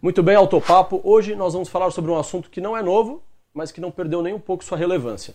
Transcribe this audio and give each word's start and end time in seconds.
Muito 0.00 0.22
bem, 0.22 0.36
Autopapo. 0.36 1.00
Hoje 1.02 1.34
nós 1.34 1.54
vamos 1.54 1.68
falar 1.68 1.90
sobre 1.90 2.08
um 2.08 2.16
assunto 2.16 2.48
que 2.50 2.60
não 2.60 2.76
é 2.76 2.82
novo, 2.82 3.20
mas 3.52 3.72
que 3.72 3.80
não 3.80 3.90
perdeu 3.90 4.22
nem 4.22 4.32
um 4.32 4.38
pouco 4.38 4.62
sua 4.62 4.78
relevância. 4.78 5.34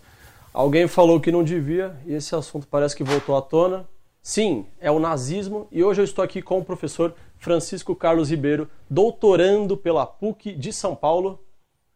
Alguém 0.54 0.88
falou 0.88 1.20
que 1.20 1.33
não 1.33 1.43
devia 1.43 1.97
e 2.05 2.13
esse 2.13 2.33
assunto 2.33 2.65
parece 2.65 2.95
que 2.95 3.04
voltou 3.04 3.36
à 3.36 3.41
tona. 3.41 3.86
Sim, 4.21 4.65
é 4.79 4.89
o 4.89 4.99
nazismo 4.99 5.68
e 5.70 5.84
hoje 5.84 5.99
eu 5.99 6.05
estou 6.05 6.23
aqui 6.23 6.41
com 6.41 6.59
o 6.59 6.63
professor 6.63 7.13
Francisco 7.38 7.93
Carlos 7.93 8.29
Ribeiro, 8.29 8.70
doutorando 8.89 9.75
pela 9.75 10.05
PUC 10.05 10.54
de 10.54 10.71
São 10.71 10.95
Paulo 10.95 11.43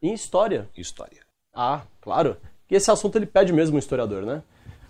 em 0.02 0.14
História. 0.14 0.68
História. 0.76 1.22
Ah, 1.54 1.84
claro. 2.02 2.36
E 2.70 2.76
esse 2.76 2.92
assunto 2.92 3.18
ele 3.18 3.26
pede 3.26 3.54
mesmo 3.54 3.78
um 3.78 3.80
historiador, 3.80 4.24
né? 4.24 4.44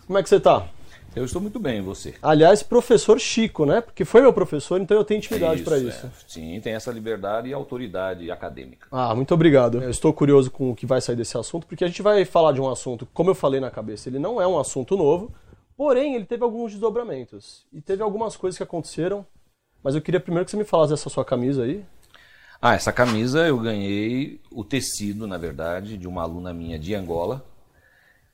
Como 0.07 0.17
é 0.17 0.23
que 0.23 0.29
você 0.29 0.37
está? 0.37 0.67
Eu 1.15 1.25
estou 1.25 1.41
muito 1.41 1.59
bem, 1.59 1.81
você? 1.81 2.13
Aliás, 2.21 2.61
professor 2.61 3.19
Chico, 3.19 3.65
né? 3.65 3.81
Porque 3.81 4.05
foi 4.05 4.21
meu 4.21 4.31
professor, 4.31 4.79
então 4.79 4.95
eu 4.95 5.03
tenho 5.03 5.17
intimidade 5.17 5.63
para 5.63 5.77
isso. 5.79 6.05
É. 6.05 6.11
Sim, 6.27 6.59
tem 6.61 6.73
essa 6.73 6.91
liberdade 6.91 7.49
e 7.49 7.53
autoridade 7.53 8.29
acadêmica. 8.29 8.87
Ah, 8.91 9.15
muito 9.15 9.33
obrigado. 9.33 9.81
Eu 9.81 9.89
estou 9.89 10.13
curioso 10.13 10.51
com 10.51 10.69
o 10.69 10.75
que 10.75 10.85
vai 10.85 11.01
sair 11.01 11.15
desse 11.15 11.37
assunto, 11.37 11.65
porque 11.65 11.83
a 11.83 11.87
gente 11.87 12.01
vai 12.01 12.23
falar 12.23 12.51
de 12.51 12.61
um 12.61 12.69
assunto, 12.69 13.07
como 13.13 13.31
eu 13.31 13.35
falei 13.35 13.59
na 13.59 13.71
cabeça, 13.71 14.09
ele 14.09 14.19
não 14.19 14.39
é 14.39 14.47
um 14.47 14.59
assunto 14.59 14.95
novo, 14.95 15.33
porém 15.75 16.15
ele 16.15 16.25
teve 16.25 16.43
alguns 16.43 16.71
desdobramentos 16.71 17.65
e 17.73 17.81
teve 17.81 18.03
algumas 18.03 18.35
coisas 18.35 18.57
que 18.57 18.63
aconteceram. 18.63 19.25
Mas 19.83 19.95
eu 19.95 20.01
queria 20.01 20.19
primeiro 20.19 20.45
que 20.45 20.51
você 20.51 20.57
me 20.57 20.65
falasse 20.65 20.91
dessa 20.91 21.09
sua 21.09 21.25
camisa 21.25 21.63
aí. 21.63 21.83
Ah, 22.61 22.73
essa 22.73 22.91
camisa 22.91 23.47
eu 23.47 23.57
ganhei 23.59 24.41
o 24.51 24.63
tecido, 24.63 25.27
na 25.27 25.37
verdade, 25.37 25.97
de 25.97 26.07
uma 26.07 26.23
aluna 26.23 26.53
minha 26.53 26.77
de 26.77 26.93
Angola. 26.95 27.45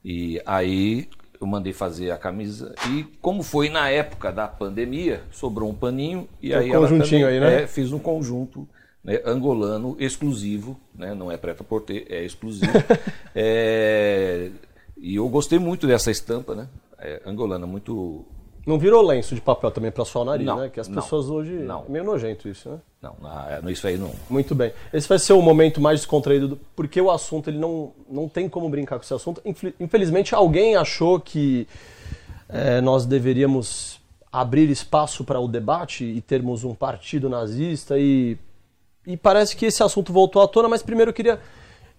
E 0.04 0.42
aí 0.46 1.10
eu 1.40 1.48
mandei 1.48 1.74
fazer 1.74 2.12
a 2.12 2.18
camisa 2.18 2.74
e 2.90 3.04
como 3.22 3.44
foi 3.44 3.70
na 3.70 3.90
época 3.90 4.32
da 4.32 4.48
pandemia, 4.48 5.22
sobrou 5.32 5.70
um 5.70 5.74
paninho 5.74 6.28
e 6.42 6.50
Tem 6.50 6.58
aí 6.58 6.70
um 6.70 6.80
conjuntinho 6.80 7.26
também, 7.26 7.26
aí, 7.26 7.40
né? 7.40 7.64
É, 7.64 7.68
fiz 7.68 7.92
um 7.92 8.00
conjunto 8.00 8.68
né, 9.04 9.22
angolano 9.26 9.96
exclusivo, 10.00 10.80
né, 10.96 11.14
não 11.14 11.32
é 11.32 11.38
preta 11.38 11.64
por 11.64 11.82
ter, 11.82 12.06
é 12.10 12.24
exclusivo. 12.24 12.72
é, 13.36 14.50
e 14.98 15.16
eu 15.16 15.28
gostei 15.28 15.60
muito 15.60 15.86
dessa 15.86 16.10
estampa, 16.10 16.56
né? 16.56 16.68
É, 16.98 17.22
angolana, 17.26 17.68
muito 17.68 18.26
Não 18.66 18.80
virou 18.80 19.02
lenço 19.02 19.36
de 19.36 19.42
papel 19.42 19.70
também 19.72 19.92
para 19.92 20.06
suar 20.06 20.22
o 20.24 20.26
nariz, 20.26 20.46
Não, 20.46 20.58
né? 20.58 20.70
Que 20.70 20.80
as 20.80 20.88
não, 20.88 21.02
pessoas 21.02 21.30
hoje. 21.30 21.52
não. 21.52 21.84
É 21.88 21.92
meio 21.92 22.06
nojento 22.06 22.48
isso, 22.48 22.70
né? 22.70 22.78
não, 23.02 23.16
na- 23.22 23.60
é, 23.66 23.72
isso 23.72 23.86
aí 23.86 23.98
não. 23.98 24.12
Muito 24.30 24.56
bem. 24.56 24.72
Esse 24.94 25.08
vai 25.10 25.20
ser 25.20 25.34
o 25.34 25.42
momento 25.42 25.82
mais 25.82 26.00
descontraído, 26.00 26.48
do- 26.50 26.60
porque 26.76 27.02
o 27.02 27.12
assunto 27.12 27.50
ele 27.50 27.58
não, 27.58 27.92
não 28.10 28.30
tem 28.30 28.48
como 28.48 28.70
brincar 28.70 28.98
com 28.98 29.04
esse 29.04 29.14
assunto. 29.14 29.42
Infel- 29.44 29.74
Infelizmente, 29.80 30.34
alguém 30.34 30.76
achou 30.78 31.20
que 31.20 31.68
é, 32.48 32.80
nós 32.80 33.06
deveríamos 33.06 34.00
abrir 34.32 34.70
espaço 34.70 35.24
para 35.26 35.40
o 35.40 35.48
debate 35.48 36.06
e 36.06 36.22
termos 36.22 36.64
um 36.64 36.74
partido 36.74 37.28
nazista 37.30 38.00
e, 38.00 38.38
e 39.06 39.18
parece 39.18 39.56
que 39.56 39.66
esse 39.66 39.84
assunto 39.84 40.14
voltou 40.14 40.42
à 40.42 40.48
tona, 40.48 40.70
mas 40.70 40.82
primeiro 40.82 41.10
eu 41.10 41.14
queria 41.14 41.40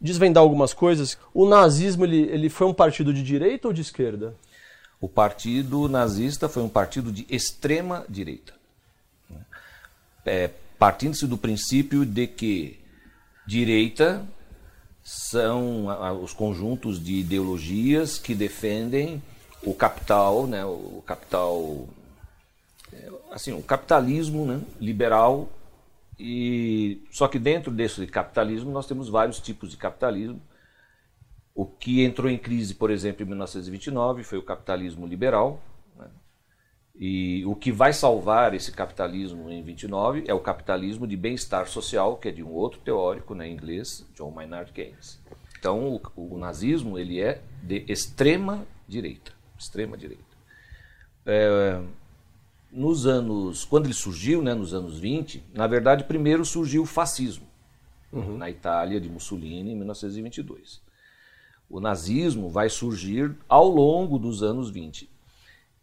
desvendar 0.01 0.43
algumas 0.43 0.73
coisas. 0.73 1.19
O 1.35 1.47
nazismo 1.47 2.05
ele, 2.05 2.23
ele 2.23 2.49
foi 2.49 2.67
um 2.67 2.73
partido 2.75 3.13
de 3.13 3.23
direita 3.23 3.69
ou 3.69 3.75
de 3.75 3.83
esquerda? 3.83 4.35
O 5.01 5.09
partido 5.09 5.89
nazista 5.89 6.49
foi 6.49 6.63
um 6.63 6.69
partido 6.69 7.13
de 7.13 7.27
extrema 7.29 8.05
direita. 8.09 8.55
É, 10.25 10.51
Partindo-se 10.79 11.27
do 11.27 11.39
princípio 11.39 12.05
de 12.05 12.27
que 12.27 12.79
direita 13.47 14.27
são 15.03 15.87
os 16.23 16.33
conjuntos 16.33 17.03
de 17.03 17.15
ideologias 17.15 18.19
que 18.19 18.35
defendem 18.35 19.23
o 19.63 19.75
capital, 19.75 20.47
né, 20.47 20.65
o 20.65 21.03
capital, 21.07 21.89
é, 22.93 23.11
assim, 23.31 23.53
o 23.53 23.63
capitalismo 23.63 24.45
né, 24.45 24.61
liberal. 24.81 25.49
E 26.19 27.03
só 27.11 27.29
que 27.29 27.39
dentro 27.39 27.71
desse 27.71 28.07
capitalismo 28.07 28.71
nós 28.71 28.87
temos 28.87 29.09
vários 29.09 29.41
tipos 29.41 29.71
de 29.71 29.77
capitalismo. 29.77 30.41
O 31.55 31.65
que 31.65 32.03
entrou 32.03 32.29
em 32.29 32.37
crise, 32.37 32.75
por 32.75 32.91
exemplo, 32.91 33.23
em 33.23 33.27
1929 33.27 34.25
foi 34.25 34.39
o 34.39 34.43
capitalismo 34.43 35.07
liberal. 35.07 35.63
né? 35.97 36.11
E 36.97 37.45
o 37.47 37.55
que 37.55 37.71
vai 37.71 37.93
salvar 37.93 38.55
esse 38.55 38.73
capitalismo 38.73 39.49
em 39.49 39.63
29 39.63 40.25
é 40.27 40.35
o 40.35 40.41
capitalismo 40.41 41.07
de 41.07 41.17
bem-estar 41.17 41.69
social, 41.69 42.17
que 42.17 42.29
é 42.29 42.33
de 42.33 42.43
um 42.43 42.51
outro 42.51 42.81
teórico 42.81 43.37
né, 43.37 43.49
inglês, 43.49 44.05
John 44.17 44.33
Maynard 44.33 44.73
Keynes. 44.73 45.23
Então, 45.57 45.95
o, 46.17 46.35
o 46.35 46.39
nazismo 46.39 46.99
ele 46.99 47.21
é 47.21 47.41
de 47.63 47.85
extrema 47.87 48.67
direita, 48.89 49.33
extrema 49.57 49.97
direita. 49.97 50.25
É, 51.25 51.81
nos 52.71 53.07
anos, 53.07 53.65
quando 53.65 53.87
ele 53.87 53.95
surgiu, 53.95 54.43
né, 54.43 54.55
nos 54.55 54.75
anos 54.75 54.99
20, 54.99 55.45
na 55.55 55.69
verdade, 55.69 56.03
primeiro 56.03 56.45
surgiu 56.45 56.83
o 56.83 56.87
fascismo 56.87 57.47
na 58.13 58.51
Itália 58.51 59.01
de 59.01 59.09
Mussolini 59.09 59.71
em 59.71 59.77
1922 59.77 60.83
o 61.75 61.81
nazismo 61.81 62.49
vai 62.49 62.71
surgir 62.71 63.35
ao 63.49 63.67
longo 63.67 64.17
dos 64.17 64.45
anos 64.45 64.71
20. 64.71 65.11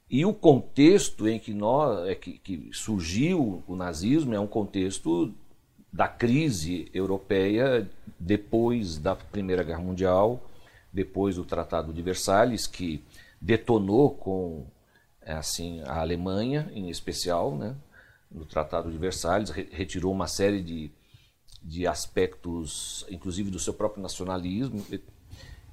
E 0.10 0.26
o 0.26 0.34
contexto 0.34 1.28
em 1.28 1.38
que, 1.38 1.54
nós, 1.54 2.08
é 2.08 2.16
que, 2.16 2.38
que 2.40 2.70
surgiu 2.72 3.62
o 3.68 3.76
nazismo 3.76 4.34
é 4.34 4.40
um 4.40 4.48
contexto 4.48 5.34
da 5.92 6.08
crise 6.08 6.90
europeia 6.94 7.92
depois 8.18 8.98
da 8.98 9.18
Primeira 9.18 9.64
Guerra 9.64 9.82
Mundial, 9.82 10.50
depois 10.94 11.36
do 11.36 11.44
Tratado 11.44 11.92
de 11.92 12.02
Versalhes, 12.02 12.68
que 12.68 13.04
detonou 13.42 14.12
com 14.12 14.66
é, 15.22 15.34
assim 15.34 15.82
a 15.82 16.00
Alemanha, 16.00 16.72
em 16.74 16.90
especial, 16.90 17.54
né, 17.54 17.76
no 18.32 18.46
Tratado 18.46 18.90
de 18.90 18.98
Versalhes, 18.98 19.50
re- 19.50 19.68
retirou 19.70 20.14
uma 20.14 20.28
série 20.28 20.62
de, 20.62 20.90
de 21.62 21.86
aspectos, 21.86 23.06
inclusive 23.12 23.52
do 23.52 23.60
seu 23.60 23.74
próprio 23.74 24.02
nacionalismo, 24.02 24.86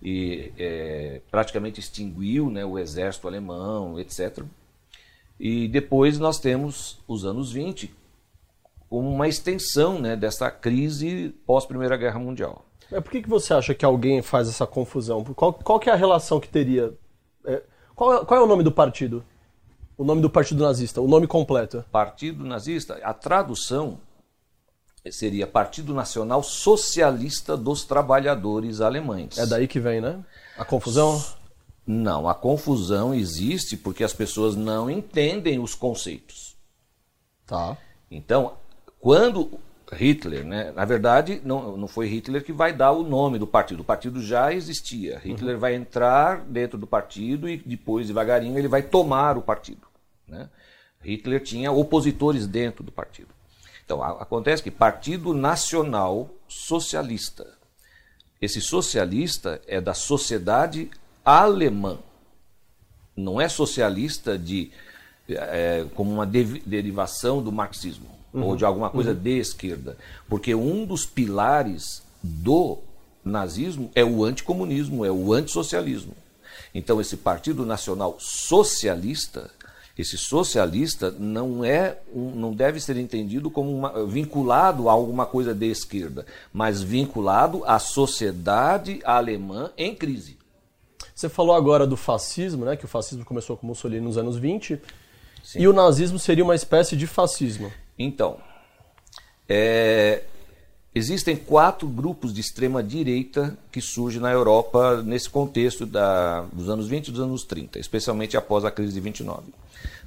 e, 0.02 0.52
é, 0.58 1.20
praticamente 1.30 1.80
extinguiu 1.80 2.50
né, 2.50 2.64
o 2.64 2.78
exército 2.78 3.26
alemão, 3.26 3.98
etc. 3.98 4.44
E 5.38 5.68
depois 5.68 6.18
nós 6.18 6.38
temos 6.38 6.98
os 7.06 7.24
anos 7.24 7.52
20 7.52 7.94
como 8.88 9.08
uma 9.08 9.28
extensão 9.28 9.98
né, 9.98 10.16
dessa 10.16 10.50
crise 10.50 11.34
pós-Primeira 11.46 11.96
Guerra 11.96 12.18
Mundial. 12.18 12.64
Mas 12.90 13.02
por 13.02 13.10
que, 13.10 13.22
que 13.22 13.28
você 13.28 13.52
acha 13.52 13.74
que 13.74 13.84
alguém 13.84 14.22
faz 14.22 14.48
essa 14.48 14.66
confusão? 14.66 15.22
Qual, 15.24 15.52
qual 15.52 15.78
que 15.78 15.90
é 15.90 15.92
a 15.92 15.96
relação 15.96 16.40
que 16.40 16.48
teria? 16.48 16.94
é, 17.44 17.62
qual, 17.94 18.24
qual 18.24 18.40
é 18.40 18.44
o 18.44 18.46
nome 18.46 18.62
do 18.62 18.72
partido? 18.72 19.24
O 19.96 20.04
nome 20.04 20.22
do 20.22 20.30
partido 20.30 20.62
nazista, 20.62 21.00
o 21.00 21.08
nome 21.08 21.26
completo. 21.26 21.84
Partido 21.90 22.44
Nazista, 22.44 23.00
a 23.02 23.12
tradução 23.12 23.98
seria 25.12 25.46
Partido 25.46 25.94
Nacional 25.94 26.42
Socialista 26.42 27.56
dos 27.56 27.84
Trabalhadores 27.84 28.80
Alemães. 28.80 29.38
É 29.38 29.46
daí 29.46 29.66
que 29.66 29.80
vem, 29.80 30.00
né? 30.00 30.18
A 30.56 30.64
confusão? 30.64 31.22
Não, 31.86 32.28
a 32.28 32.34
confusão 32.34 33.14
existe 33.14 33.76
porque 33.76 34.04
as 34.04 34.12
pessoas 34.12 34.54
não 34.54 34.90
entendem 34.90 35.58
os 35.58 35.74
conceitos. 35.74 36.56
Tá. 37.46 37.76
Então, 38.10 38.54
quando 39.00 39.58
Hitler, 39.92 40.44
né, 40.44 40.70
na 40.72 40.84
verdade, 40.84 41.40
não, 41.44 41.76
não 41.76 41.88
foi 41.88 42.06
Hitler 42.06 42.44
que 42.44 42.52
vai 42.52 42.72
dar 42.72 42.92
o 42.92 43.02
nome 43.02 43.38
do 43.38 43.46
partido, 43.46 43.80
o 43.80 43.84
partido 43.84 44.22
já 44.22 44.52
existia. 44.52 45.18
Hitler 45.18 45.58
vai 45.58 45.74
entrar 45.74 46.42
dentro 46.42 46.76
do 46.76 46.86
partido 46.86 47.48
e 47.48 47.56
depois, 47.56 48.06
devagarinho, 48.06 48.58
ele 48.58 48.68
vai 48.68 48.82
tomar 48.82 49.38
o 49.38 49.42
partido. 49.42 49.86
Né? 50.26 50.48
Hitler 51.02 51.42
tinha 51.42 51.72
opositores 51.72 52.46
dentro 52.46 52.84
do 52.84 52.92
partido. 52.92 53.37
Então, 53.88 54.02
acontece 54.02 54.62
que 54.62 54.70
Partido 54.70 55.32
Nacional 55.32 56.28
Socialista. 56.46 57.46
Esse 58.38 58.60
socialista 58.60 59.62
é 59.66 59.80
da 59.80 59.94
sociedade 59.94 60.90
alemã. 61.24 61.98
Não 63.16 63.40
é 63.40 63.48
socialista 63.48 64.38
de 64.38 64.70
é, 65.26 65.86
como 65.94 66.12
uma 66.12 66.26
derivação 66.26 67.42
do 67.42 67.50
marxismo 67.50 68.10
ou 68.30 68.54
de 68.54 68.64
alguma 68.66 68.90
coisa 68.90 69.14
de 69.14 69.38
esquerda, 69.38 69.96
porque 70.28 70.54
um 70.54 70.84
dos 70.84 71.06
pilares 71.06 72.02
do 72.22 72.78
nazismo 73.24 73.90
é 73.94 74.04
o 74.04 74.22
anticomunismo, 74.22 75.02
é 75.02 75.10
o 75.10 75.32
antissocialismo. 75.32 76.14
Então 76.74 77.00
esse 77.00 77.16
Partido 77.16 77.64
Nacional 77.64 78.18
Socialista, 78.20 79.50
esse 79.98 80.16
socialista 80.16 81.10
não 81.18 81.64
é 81.64 81.98
não 82.14 82.54
deve 82.54 82.78
ser 82.80 82.96
entendido 82.96 83.50
como 83.50 83.76
uma- 83.76 84.06
vinculado 84.06 84.88
a 84.88 84.92
alguma 84.92 85.26
coisa 85.26 85.52
de 85.52 85.66
esquerda, 85.66 86.24
mas 86.52 86.80
vinculado 86.80 87.64
à 87.66 87.78
sociedade 87.80 89.00
alemã 89.04 89.70
em 89.76 89.94
crise. 89.94 90.38
Você 91.14 91.28
falou 91.28 91.54
agora 91.54 91.84
do 91.84 91.96
fascismo, 91.96 92.64
né? 92.64 92.76
Que 92.76 92.84
o 92.84 92.88
fascismo 92.88 93.24
começou 93.24 93.56
com 93.56 93.66
Mussolini 93.66 94.00
nos 94.04 94.16
anos 94.16 94.36
20. 94.36 94.80
Sim. 95.42 95.60
E 95.60 95.66
o 95.66 95.72
nazismo 95.72 96.18
seria 96.18 96.44
uma 96.44 96.54
espécie 96.54 96.96
de 96.96 97.06
fascismo. 97.08 97.72
Então, 97.98 98.36
é, 99.48 100.22
existem 100.98 101.36
quatro 101.36 101.86
grupos 101.88 102.32
de 102.34 102.40
extrema 102.40 102.82
direita 102.82 103.56
que 103.72 103.80
surgem 103.80 104.20
na 104.20 104.30
Europa 104.30 105.02
nesse 105.02 105.30
contexto 105.30 105.86
da- 105.86 106.42
dos 106.52 106.68
anos 106.68 106.86
20 106.88 107.08
e 107.08 107.12
dos 107.12 107.20
anos 107.20 107.44
30, 107.44 107.78
especialmente 107.78 108.36
após 108.36 108.64
a 108.64 108.70
crise 108.70 108.92
de 108.92 109.00
29. 109.00 109.52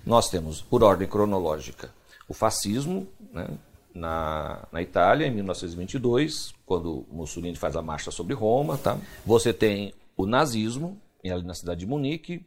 Nós 0.05 0.29
temos, 0.29 0.61
por 0.61 0.83
ordem 0.83 1.07
cronológica, 1.07 1.89
o 2.27 2.33
fascismo, 2.33 3.07
né, 3.33 3.47
na, 3.93 4.67
na 4.71 4.81
Itália, 4.81 5.27
em 5.27 5.31
1922, 5.31 6.53
quando 6.65 7.05
Mussolini 7.11 7.55
faz 7.57 7.75
a 7.75 7.81
marcha 7.81 8.11
sobre 8.11 8.33
Roma. 8.33 8.77
Tá? 8.77 8.97
Você 9.25 9.51
tem 9.53 9.93
o 10.15 10.25
nazismo, 10.25 10.97
ali 11.25 11.43
na 11.43 11.53
cidade 11.53 11.81
de 11.81 11.85
Munique, 11.85 12.45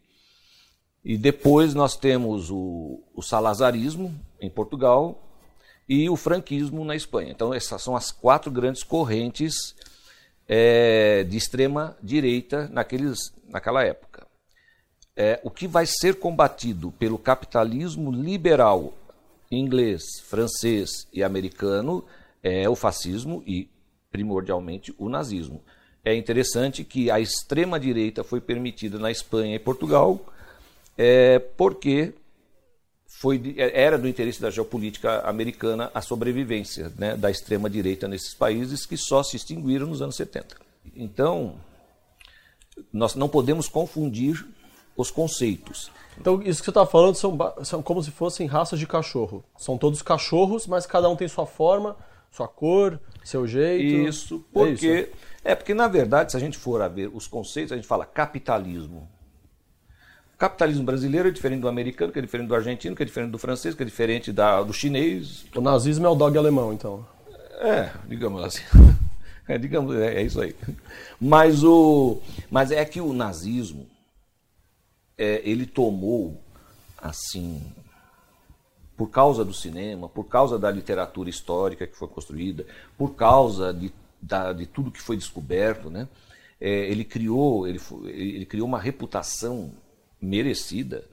e 1.05 1.19
depois 1.19 1.75
nós 1.75 1.97
temos 1.97 2.51
o, 2.51 3.03
o 3.15 3.23
salazarismo, 3.23 4.15
em 4.41 4.49
Portugal, 4.49 5.21
e 5.89 6.09
o 6.09 6.17
franquismo 6.17 6.85
na 6.85 6.97
Espanha. 6.97 7.31
Então, 7.31 7.53
essas 7.53 7.83
são 7.83 7.95
as 7.95 8.11
quatro 8.11 8.51
grandes 8.51 8.83
correntes 8.83 9.75
é, 10.49 11.25
de 11.25 11.37
extrema 11.37 11.97
direita 12.03 12.69
naqueles, 12.73 13.33
naquela 13.49 13.83
época. 13.83 14.27
É, 15.17 15.41
o 15.45 15.51
que 15.51 15.69
vai 15.69 15.87
ser 15.87 16.17
combatido 16.17 16.91
pelo 16.93 17.19
capitalismo 17.19 18.11
liberal 18.11 18.93
inglês, 19.51 20.03
francês 20.25 21.07
e 21.13 21.23
americano 21.23 22.05
é 22.43 22.69
o 22.69 22.75
fascismo 22.75 23.43
e, 23.47 23.69
primordialmente, 24.11 24.95
o 24.99 25.09
nazismo. 25.09 25.63
É 26.05 26.15
interessante 26.15 26.85
que 26.85 27.11
a 27.11 27.21
extrema-direita 27.21 28.23
foi 28.23 28.41
permitida 28.41 28.99
na 28.99 29.11
Espanha 29.11 29.57
e 29.57 29.59
Portugal 29.59 30.21
é, 30.99 31.39
porque 31.39 32.13
foi, 33.17 33.55
era 33.57 33.97
do 33.97 34.09
interesse 34.09 34.41
da 34.41 34.51
geopolítica 34.51 35.21
americana 35.21 35.91
a 35.95 36.03
sobrevivência 36.03 36.93
né, 36.99 37.17
da 37.17 37.31
extrema-direita 37.31 38.09
nesses 38.09 38.35
países 38.35 38.85
que 38.85 38.97
só 38.97 39.23
se 39.23 39.37
extinguiram 39.37 39.87
nos 39.87 40.03
anos 40.03 40.17
70. 40.17 40.57
Então, 40.97 41.55
nós 42.93 43.15
não 43.15 43.29
podemos 43.29 43.69
confundir 43.69 44.45
os 44.97 45.11
conceitos. 45.13 45.93
Então, 46.19 46.43
isso 46.43 46.61
que 46.61 46.67
você 46.67 46.71
está 46.71 46.85
falando 46.85 47.15
são, 47.15 47.39
são 47.63 47.83
como 47.83 48.03
se 48.03 48.11
fossem 48.11 48.47
raças 48.49 48.79
de 48.79 48.87
cachorro. 48.87 49.45
São 49.57 49.79
todos 49.79 50.03
cachorros, 50.03 50.67
mas 50.67 50.85
cada 50.85 51.09
um 51.09 51.15
tem 51.17 51.29
sua 51.29 51.47
forma, 51.47 51.97
sua 52.33 52.49
cor, 52.49 53.01
seu 53.25 53.47
jeito. 53.47 54.09
Isso, 54.09 54.45
porque 54.53 54.87
é, 54.87 55.01
isso. 55.03 55.13
é 55.45 55.55
porque 55.55 55.73
na 55.73 55.87
verdade, 55.87 56.33
se 56.33 56.37
a 56.37 56.41
gente 56.41 56.59
for 56.59 56.83
a 56.83 56.89
ver 56.89 57.11
os 57.15 57.29
conceitos, 57.29 57.73
a 57.73 57.77
gente 57.77 57.87
fala 57.87 58.05
capitalismo. 58.05 59.09
O 60.45 60.47
capitalismo 60.47 60.85
brasileiro 60.85 61.29
é 61.29 61.31
diferente 61.31 61.63
do 61.63 61.69
americano, 61.69 62.13
que 62.13 62.19
é 62.19 62.23
diferente 62.23 62.49
do 62.49 62.55
argentino, 62.55 62.95
que 62.95 63.03
é 63.03 63.07
diferente 63.07 63.31
do 63.31 63.39
francês, 63.39 63.75
que 63.75 63.83
é 63.83 63.87
diferente 63.87 64.31
da, 64.31 64.63
do 64.63 64.75
chinês. 64.75 65.47
O 65.57 65.61
nazismo 65.63 66.05
é 66.05 66.09
o 66.11 66.15
dog 66.15 66.37
alemão, 66.37 66.71
então. 66.71 67.07
É, 67.61 67.91
digamos 68.07 68.45
assim. 68.45 68.63
É, 69.47 69.59
digamos, 69.59 69.95
é, 69.97 70.15
é 70.15 70.23
isso 70.23 70.41
aí. 70.41 70.57
Mas, 71.21 71.63
o, 71.63 72.19
mas 72.51 72.71
é 72.71 72.83
que 72.83 72.99
o 72.99 73.13
nazismo 73.13 73.87
é, 75.19 75.43
ele 75.45 75.67
tomou, 75.67 76.41
assim, 76.97 77.61
por 78.97 79.11
causa 79.11 79.45
do 79.45 79.53
cinema, 79.53 80.09
por 80.09 80.25
causa 80.25 80.59
da 80.59 80.71
literatura 80.71 81.29
histórica 81.29 81.87
que 81.87 81.95
foi 81.95 82.09
construída, 82.09 82.65
por 82.97 83.15
causa 83.15 83.71
de, 83.75 83.93
da, 84.21 84.55
de 84.55 84.65
tudo 84.65 84.91
que 84.91 85.03
foi 85.03 85.15
descoberto, 85.15 85.91
né? 85.91 86.09
É, 86.59 86.71
ele 86.71 87.05
criou 87.05 87.69
ele, 87.69 87.79
ele 88.07 88.47
criou 88.47 88.67
uma 88.67 88.79
reputação 88.79 89.73
merecida, 90.25 91.05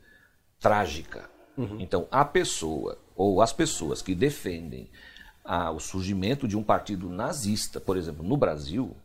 trágica. 0.59 1.29
Uhum. 1.57 1.77
Então, 1.79 2.07
a 2.09 2.23
pessoa 2.25 2.97
ou 3.15 3.41
as 3.41 3.53
pessoas 3.53 4.01
que 4.01 4.15
defendem 4.15 4.89
o 5.75 5.79
surgimento 5.79 6.47
de 6.47 6.55
um 6.55 6.63
partido 6.63 7.09
nazista, 7.09 7.79
por 7.79 7.97
exemplo, 7.97 8.23
no 8.23 8.37
Brasil, 8.37 8.95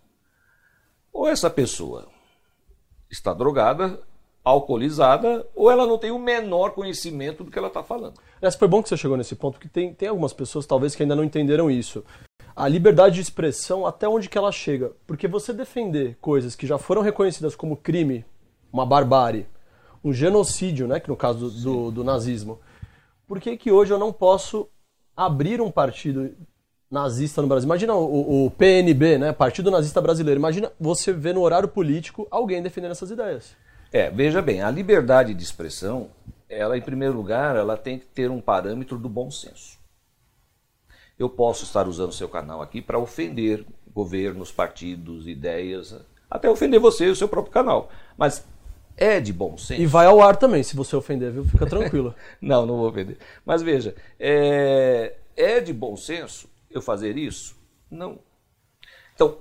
ou 1.13 1.27
essa 1.27 1.51
pessoa 1.51 2.09
está 3.11 3.33
drogada 3.33 4.01
alcoolizada 4.45 5.45
ou 5.57 5.71
ela 5.71 5.87
não 5.87 5.99
tem 5.99 6.13
o 6.13 6.21
menor 6.21 6.71
conhecimento 6.71 7.43
do 7.43 7.51
que 7.51 7.59
ela 7.59 7.67
está 7.67 7.83
falando. 7.83 8.21
Essa 8.41 8.57
foi 8.57 8.69
bom 8.69 8.81
que 8.81 8.89
você 8.89 8.97
chegou 8.97 9.17
nesse 9.17 9.35
ponto, 9.35 9.55
porque 9.55 9.69
tem, 9.69 9.93
tem 9.93 10.09
algumas 10.09 10.33
pessoas 10.33 10.67
talvez 10.67 10.95
que 10.95 11.03
ainda 11.03 11.17
não 11.17 11.25
entenderam 11.25 11.69
isso. 11.69 12.05
A 12.55 12.69
liberdade 12.69 13.17
de 13.17 13.23
expressão, 13.23 13.85
até 13.85 14.09
onde 14.09 14.29
que 14.29 14.39
ela 14.39 14.53
chega? 14.53 14.93
Porque 15.05 15.27
você 15.27 15.53
defender 15.53 16.17
coisas 16.21 16.55
que 16.55 16.67
já 16.67 16.79
foram 16.79 17.03
reconhecidas 17.03 17.57
como 17.57 17.77
crime, 17.77 18.25
uma 18.73 18.87
barbárie, 18.87 19.49
um 20.07 20.13
genocídio, 20.13 20.87
né, 20.87 21.01
que 21.01 21.09
no 21.09 21.17
caso 21.17 21.51
do, 21.51 21.61
do, 21.61 21.91
do 21.91 22.05
nazismo, 22.05 22.61
por 23.27 23.41
que 23.41 23.57
que 23.57 23.73
hoje 23.73 23.93
eu 23.93 23.99
não 23.99 24.13
posso 24.13 24.69
abrir 25.17 25.61
um 25.61 25.71
partido 25.71 26.33
nazista 26.89 27.43
no 27.43 27.49
Brasil? 27.49 27.67
Imagina 27.67 27.93
o, 27.95 28.47
o 28.47 28.51
PNB, 28.53 29.19
né, 29.19 29.33
Partido 29.33 29.69
Nazista 29.69 30.01
Brasileiro. 30.01 30.39
Imagina 30.39 30.71
você 30.79 31.13
ver 31.13 31.35
no 31.35 31.41
horário 31.41 31.69
político 31.69 32.29
alguém 32.31 32.63
defendendo 32.63 32.93
essas 32.93 33.11
ideias. 33.11 33.57
É, 33.93 34.09
veja 34.09 34.41
bem, 34.41 34.63
a 34.63 34.71
liberdade 34.71 35.35
de 35.35 35.43
expressão, 35.43 36.11
ela 36.49 36.79
em 36.79 36.83
primeiro 36.83 37.17
lugar, 37.17 37.57
ela 37.57 37.77
tem 37.77 37.99
que 37.99 38.07
ter 38.07 38.31
um 38.31 38.41
parâmetro 38.41 38.99
do 38.99 39.09
bom 39.09 39.29
senso. 39.29 39.77
Eu 41.19 41.29
posso 41.29 41.65
estar 41.65 41.89
usando 41.89 42.11
o 42.11 42.15
seu 42.15 42.29
canal 42.29 42.63
aqui 42.63 42.81
para 42.81 42.99
ofender 42.99 43.67
governos, 43.93 44.53
partidos, 44.53 45.27
ideias, 45.27 45.99
até 46.31 46.49
ofender 46.49 46.79
você 46.79 47.07
e 47.07 47.11
o 47.11 47.17
seu 47.17 47.27
próprio 47.27 47.53
canal. 47.53 47.91
Mas 48.17 48.47
é 48.97 49.21
de 49.21 49.33
bom 49.33 49.57
senso. 49.59 49.81
E 49.81 49.87
vai 49.87 50.07
ao 50.07 50.23
ar 50.23 50.37
também, 50.37 50.63
se 50.63 50.75
você 50.75 50.97
ofender, 50.97 51.31
viu? 51.31 51.45
Fica 51.45 51.67
tranquilo. 51.67 52.15
não, 52.41 52.65
não 52.65 52.77
vou 52.79 52.89
ofender. 52.89 53.19
Mas 53.45 53.63
veja, 53.63 53.95
é, 54.19 55.15
é 55.37 55.61
de 55.61 55.73
bom 55.73 55.97
senso 55.97 56.49
eu 56.71 56.81
fazer 56.81 57.17
isso? 57.17 57.57
Não. 57.91 58.19
Então, 59.15 59.39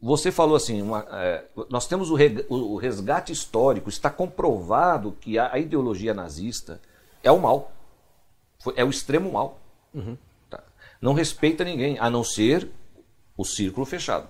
você 0.00 0.32
falou 0.32 0.56
assim, 0.56 0.82
uma, 0.82 1.06
é, 1.12 1.44
nós 1.70 1.86
temos 1.86 2.10
o, 2.10 2.16
o, 2.48 2.76
resgate 2.76 3.32
histórico, 3.32 3.88
está 3.88 4.10
comprovado 4.10 5.16
que 5.20 5.38
a, 5.38 5.56
ideologia 5.58 6.12
nazista 6.12 6.80
é 7.22 7.30
o 7.30 7.38
mal, 7.38 7.72
é 8.74 8.84
o 8.84 8.90
extremo 8.90 9.30
mal. 9.30 9.60
Uhum. 9.94 10.16
Tá? 10.50 10.62
Não 11.00 11.12
respeita 11.12 11.62
ninguém, 11.62 11.98
a 12.00 12.10
não 12.10 12.24
ser 12.24 12.68
o 13.36 13.44
círculo 13.44 13.86
fechado. 13.86 14.28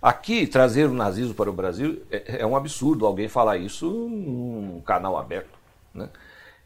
Aqui, 0.00 0.46
trazer 0.46 0.88
o 0.88 0.94
nazismo 0.94 1.34
para 1.34 1.48
o 1.48 1.52
Brasil 1.52 2.02
é, 2.10 2.42
é 2.42 2.46
um 2.46 2.56
absurdo 2.56 3.06
alguém 3.06 3.28
falar 3.28 3.56
isso 3.56 3.90
num 3.90 4.80
canal 4.84 5.16
aberto. 5.16 5.58
Né? 5.94 6.08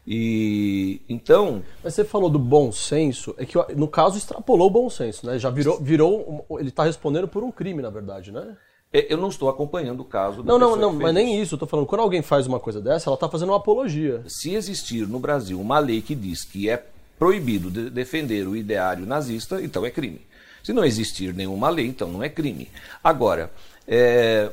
E 0.05 1.01
então. 1.07 1.63
Mas 1.83 1.93
você 1.93 2.03
falou 2.03 2.29
do 2.29 2.39
bom 2.39 2.71
senso, 2.71 3.35
é 3.37 3.45
que 3.45 3.57
no 3.75 3.87
caso 3.87 4.17
extrapolou 4.17 4.67
o 4.67 4.71
bom 4.71 4.89
senso, 4.89 5.25
né? 5.25 5.37
Já 5.37 5.49
virou, 5.49 5.79
virou 5.79 6.45
ele 6.59 6.69
está 6.69 6.83
respondendo 6.83 7.27
por 7.27 7.43
um 7.43 7.51
crime, 7.51 7.81
na 7.81 7.89
verdade, 7.89 8.31
né? 8.31 8.57
É, 8.93 9.13
eu 9.13 9.17
não 9.17 9.29
estou 9.29 9.47
acompanhando 9.47 10.01
o 10.01 10.05
caso. 10.05 10.43
não, 10.43 10.59
não, 10.59 10.75
não, 10.75 10.91
mas 10.91 11.13
nem 11.13 11.39
isso. 11.39 11.53
Eu 11.53 11.57
estou 11.57 11.67
falando. 11.67 11.85
Quando 11.85 12.01
alguém 12.01 12.21
faz 12.21 12.45
uma 12.45 12.59
coisa 12.59 12.81
dessa, 12.81 13.09
ela 13.09 13.15
está 13.15 13.29
fazendo 13.29 13.49
uma 13.49 13.57
apologia. 13.57 14.21
Se 14.27 14.53
existir 14.53 15.07
no 15.07 15.19
Brasil 15.19 15.61
uma 15.61 15.79
lei 15.79 16.01
que 16.01 16.15
diz 16.15 16.43
que 16.43 16.69
é 16.69 16.83
proibido 17.17 17.69
de 17.69 17.89
defender 17.89 18.47
o 18.47 18.55
ideário 18.55 19.05
nazista, 19.05 19.61
então 19.61 19.85
é 19.85 19.91
crime. 19.91 20.21
Se 20.63 20.73
não 20.73 20.83
existir 20.85 21.33
nenhuma 21.33 21.69
lei, 21.69 21.87
então 21.87 22.09
não 22.09 22.23
é 22.23 22.29
crime. 22.29 22.69
Agora, 23.03 23.51
é, 23.87 24.51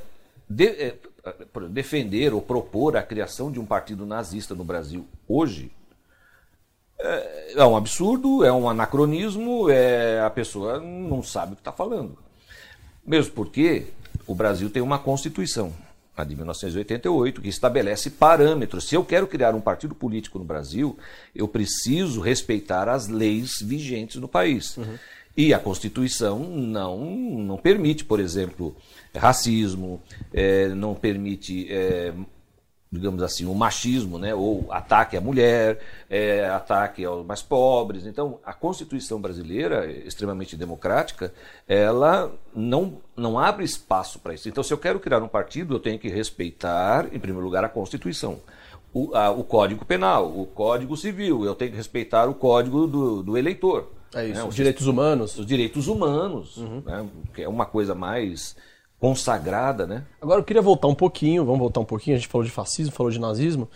de, 0.49 0.67
é, 0.67 0.95
defender 1.71 2.33
ou 2.33 2.41
propor 2.41 2.97
a 2.97 3.03
criação 3.03 3.51
de 3.53 3.61
um 3.61 3.67
partido 3.67 4.07
nazista 4.07 4.55
no 4.55 4.65
Brasil 4.65 5.07
hoje 5.27 5.71
é, 7.01 7.53
é 7.57 7.65
um 7.65 7.77
absurdo, 7.77 8.45
é 8.45 8.53
um 8.53 8.69
anacronismo, 8.69 9.71
é, 9.71 10.21
a 10.21 10.31
pessoa 10.31 10.81
não 10.81 11.23
sabe 11.23 11.53
o 11.53 11.57
que 11.57 11.61
está 11.61 11.73
falando. 11.73 12.19
Mesmo 13.07 13.33
porque 13.33 13.87
o 14.27 14.35
Brasil 14.35 14.69
tem 14.69 14.83
uma 14.83 14.99
Constituição, 14.99 15.73
a 16.17 16.25
de 16.25 16.35
1988, 16.35 17.41
que 17.41 17.49
estabelece 17.49 18.11
parâmetros. 18.11 18.89
Se 18.89 18.97
eu 18.97 19.05
quero 19.05 19.27
criar 19.27 19.55
um 19.55 19.61
partido 19.61 19.95
político 19.95 20.39
no 20.39 20.45
Brasil, 20.45 20.99
eu 21.35 21.47
preciso 21.47 22.21
respeitar 22.21 22.89
as 22.89 23.07
leis 23.07 23.61
vigentes 23.63 24.17
no 24.17 24.27
país. 24.27 24.77
Uhum. 24.77 24.99
E 25.39 25.55
a 25.55 25.59
Constituição 25.61 26.41
não, 26.41 26.99
não 26.99 27.57
permite, 27.57 28.05
por 28.05 28.19
exemplo, 28.19 28.75
racismo, 29.15 30.03
é, 30.35 30.67
não 30.71 30.97
permite, 30.97 31.73
é, 31.73 32.13
digamos 32.91 33.23
assim, 33.23 33.47
o 33.47 33.55
machismo, 33.55 34.19
né, 34.19 34.35
ou 34.35 34.67
ataque 34.73 35.17
à 35.17 35.21
mulher, 35.21 35.79
é, 36.11 36.49
ataque 36.49 37.05
aos 37.05 37.25
mais 37.25 37.41
pobres. 37.41 38.05
Então, 38.05 38.41
a 38.45 38.53
Constituição 38.53 39.21
brasileira, 39.21 39.89
extremamente 39.89 40.57
democrática, 40.57 41.33
ela 41.69 42.33
não, 42.53 43.01
não 43.17 43.39
abre 43.39 43.65
espaço 43.65 44.19
para 44.19 44.35
isso. 44.35 44.49
Então, 44.49 44.65
se 44.65 44.75
eu 44.75 44.79
quero 44.79 44.99
criar 44.99 45.23
um 45.23 45.29
partido, 45.29 45.73
eu 45.73 45.79
tenho 45.79 46.01
que 46.01 46.09
respeitar, 46.09 47.15
em 47.15 47.21
primeiro 47.21 47.45
lugar, 47.45 47.63
a 47.63 47.69
Constituição. 47.69 48.41
O, 48.93 49.15
a, 49.15 49.31
o 49.31 49.45
Código 49.45 49.85
Penal, 49.85 50.37
o 50.37 50.47
Código 50.47 50.97
Civil, 50.97 51.45
eu 51.45 51.55
tenho 51.55 51.71
que 51.71 51.77
respeitar 51.77 52.29
o 52.29 52.35
Código 52.35 52.89
do, 52.89 53.23
do 53.23 53.39
eleitor. 53.39 53.98
É 54.15 54.27
isso, 54.27 54.41
né? 54.41 54.49
os 54.49 54.55
direitos 54.55 54.87
humanos. 54.87 55.39
Os 55.39 55.47
direitos 55.47 55.89
humanos, 55.89 56.57
uhum. 56.57 56.83
né? 56.85 57.09
que 57.35 57.43
é 57.43 57.49
uma 57.49 57.67
coisa 57.67 57.95
mais 57.95 58.57
consagrada, 58.99 59.87
né? 59.87 60.05
Agora 60.21 60.41
eu 60.41 60.45
queria 60.45 60.63
voltar 60.63 60.89
um 60.89 60.95
pouquinho, 60.95 61.45
vamos 61.45 61.61
voltar 61.61 61.81
um 61.81 61.85
pouquinho, 61.85 62.17
a 62.17 62.19
gente 62.19 62.29
falou 62.29 62.45
de 62.45 62.51
fascismo, 62.51 62.93
falou 62.93 63.13
de 63.13 63.21
nazismo. 63.21 63.69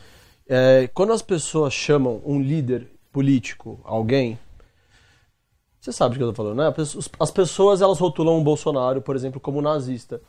É, 0.49 0.89
quando 0.93 1.12
as 1.12 1.23
pessoas 1.23 1.73
chamam 1.73 2.21
um 2.25 2.41
líder 2.41 2.89
político, 3.12 3.81
alguém, 3.85 4.39
você 5.81 5.93
sabe 5.93 6.15
o 6.15 6.19
que 6.19 6.25
eu 6.25 6.31
estou 6.31 6.45
falando, 6.45 6.59
né? 6.59 6.75
As 7.19 7.31
pessoas 7.31 7.81
elas 7.81 7.99
rotulam 7.99 8.39
o 8.39 8.43
Bolsonaro, 8.45 9.01
por 9.01 9.15
exemplo, 9.15 9.41
como 9.41 9.62
nazista. 9.62 10.21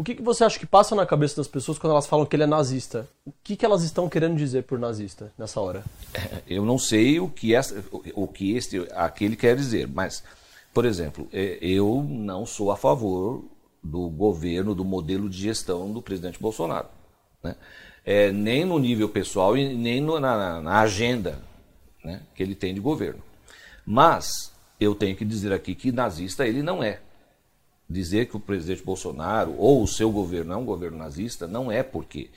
O 0.00 0.02
que, 0.02 0.14
que 0.14 0.22
você 0.22 0.42
acha 0.44 0.58
que 0.58 0.64
passa 0.64 0.94
na 0.94 1.04
cabeça 1.04 1.36
das 1.36 1.46
pessoas 1.46 1.78
quando 1.78 1.90
elas 1.90 2.06
falam 2.06 2.24
que 2.24 2.34
ele 2.34 2.44
é 2.44 2.46
nazista? 2.46 3.06
O 3.22 3.30
que, 3.44 3.54
que 3.54 3.66
elas 3.66 3.82
estão 3.82 4.08
querendo 4.08 4.34
dizer 4.34 4.62
por 4.62 4.78
nazista 4.78 5.30
nessa 5.36 5.60
hora? 5.60 5.84
Eu 6.48 6.64
não 6.64 6.78
sei 6.78 7.20
o 7.20 7.28
que, 7.28 7.54
essa, 7.54 7.84
o 8.14 8.26
que 8.26 8.56
este, 8.56 8.78
aquele 8.94 9.36
quer 9.36 9.54
dizer, 9.54 9.86
mas, 9.86 10.24
por 10.72 10.86
exemplo, 10.86 11.28
é, 11.30 11.58
eu 11.60 12.02
não 12.08 12.46
sou 12.46 12.72
a 12.72 12.78
favor 12.78 13.44
do 13.84 14.08
governo, 14.08 14.74
do 14.74 14.86
modelo 14.86 15.28
de 15.28 15.36
gestão 15.36 15.92
do 15.92 16.00
presidente 16.00 16.40
Bolsonaro. 16.40 16.88
Né? 17.44 17.54
É, 18.02 18.32
nem 18.32 18.64
no 18.64 18.78
nível 18.78 19.10
pessoal 19.10 19.54
e 19.54 19.74
nem 19.74 20.00
no, 20.00 20.18
na, 20.18 20.62
na, 20.62 20.80
agenda 20.80 21.38
né, 22.02 22.22
que 22.34 22.42
ele 22.42 22.54
tem 22.54 22.72
de 22.72 22.80
governo. 22.80 23.22
Mas 23.84 24.50
eu 24.80 24.94
tenho 24.94 25.14
que 25.14 25.26
dizer 25.26 25.52
aqui 25.52 25.74
que 25.74 25.92
nazista 25.92 26.46
ele 26.46 26.62
não 26.62 26.82
é 26.82 27.00
dizer 27.90 28.26
que 28.26 28.36
o 28.36 28.40
presidente 28.40 28.84
Bolsonaro 28.84 29.54
ou 29.58 29.82
o 29.82 29.88
seu 29.88 30.10
governo 30.12 30.52
é 30.52 30.56
um 30.56 30.64
governo 30.64 30.96
nazista 30.96 31.48
não 31.48 31.72
é 31.72 31.82
porque 31.82 32.30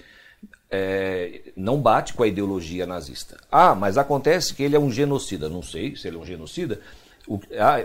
é, 0.69 1.51
não 1.55 1.79
bate 1.79 2.13
com 2.13 2.23
a 2.23 2.27
ideologia 2.27 2.87
nazista. 2.87 3.37
Ah, 3.51 3.75
mas 3.75 3.95
acontece 3.95 4.55
que 4.55 4.63
ele 4.63 4.75
é 4.75 4.79
um 4.79 4.91
genocida. 4.91 5.47
Não 5.47 5.61
sei 5.61 5.95
se 5.95 6.07
ele 6.07 6.17
é 6.17 6.19
um 6.19 6.25
genocida. 6.25 6.81
O, 7.27 7.39
ah, 7.59 7.75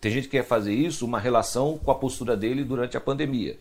tem 0.00 0.10
gente 0.10 0.24
que 0.24 0.36
quer 0.36 0.44
fazer 0.44 0.74
isso 0.74 1.06
uma 1.06 1.20
relação 1.20 1.78
com 1.78 1.92
a 1.92 1.94
postura 1.94 2.36
dele 2.36 2.64
durante 2.64 2.96
a 2.96 3.00
pandemia, 3.00 3.56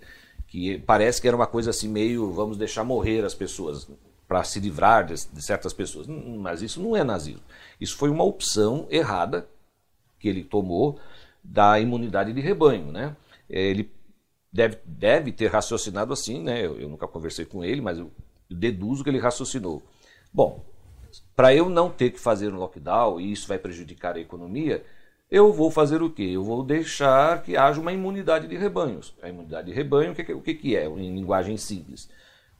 que 0.47 0.79
parece 0.79 1.21
que 1.21 1.27
era 1.27 1.37
uma 1.37 1.47
coisa 1.47 1.69
assim 1.69 1.87
meio 1.87 2.33
vamos 2.33 2.57
deixar 2.57 2.83
morrer 2.83 3.23
as 3.23 3.35
pessoas 3.35 3.87
para 4.27 4.43
se 4.43 4.59
livrar 4.59 5.05
de, 5.05 5.13
de 5.13 5.41
certas 5.41 5.71
pessoas. 5.71 6.07
Mas 6.07 6.63
isso 6.63 6.81
não 6.81 6.97
é 6.97 7.03
nazismo. 7.03 7.43
Isso 7.79 7.95
foi 7.95 8.09
uma 8.09 8.23
opção 8.23 8.87
errada 8.89 9.47
que 10.19 10.27
ele 10.27 10.43
tomou 10.43 10.99
da 11.43 11.79
imunidade 11.79 12.33
de 12.33 12.41
rebanho, 12.41 12.91
né? 12.91 13.15
Ele 13.49 13.91
deve, 14.51 14.77
deve 14.85 15.31
ter 15.31 15.47
raciocinado 15.47 16.13
assim, 16.13 16.41
né? 16.41 16.65
Eu, 16.65 16.79
eu 16.79 16.89
nunca 16.89 17.07
conversei 17.07 17.45
com 17.45 17.63
ele, 17.63 17.81
mas 17.81 17.97
eu, 17.97 18.11
deduzo 18.49 19.03
que 19.03 19.09
ele 19.09 19.19
raciocinou. 19.19 19.81
Bom, 20.33 20.63
para 21.35 21.53
eu 21.53 21.69
não 21.69 21.89
ter 21.89 22.11
que 22.11 22.19
fazer 22.19 22.53
um 22.53 22.57
lockdown 22.57 23.19
e 23.19 23.31
isso 23.31 23.47
vai 23.47 23.57
prejudicar 23.57 24.15
a 24.15 24.19
economia, 24.19 24.83
eu 25.29 25.53
vou 25.53 25.71
fazer 25.71 26.01
o 26.01 26.09
quê? 26.09 26.23
Eu 26.33 26.43
vou 26.43 26.63
deixar 26.63 27.41
que 27.41 27.55
haja 27.55 27.79
uma 27.79 27.93
imunidade 27.93 28.47
de 28.47 28.57
rebanhos. 28.57 29.15
A 29.21 29.29
imunidade 29.29 29.67
de 29.67 29.73
rebanho, 29.73 30.11
o 30.11 30.15
que, 30.15 30.33
o 30.33 30.41
que 30.41 30.75
é, 30.75 30.85
em 30.85 31.15
linguagem 31.15 31.55
simples? 31.57 32.09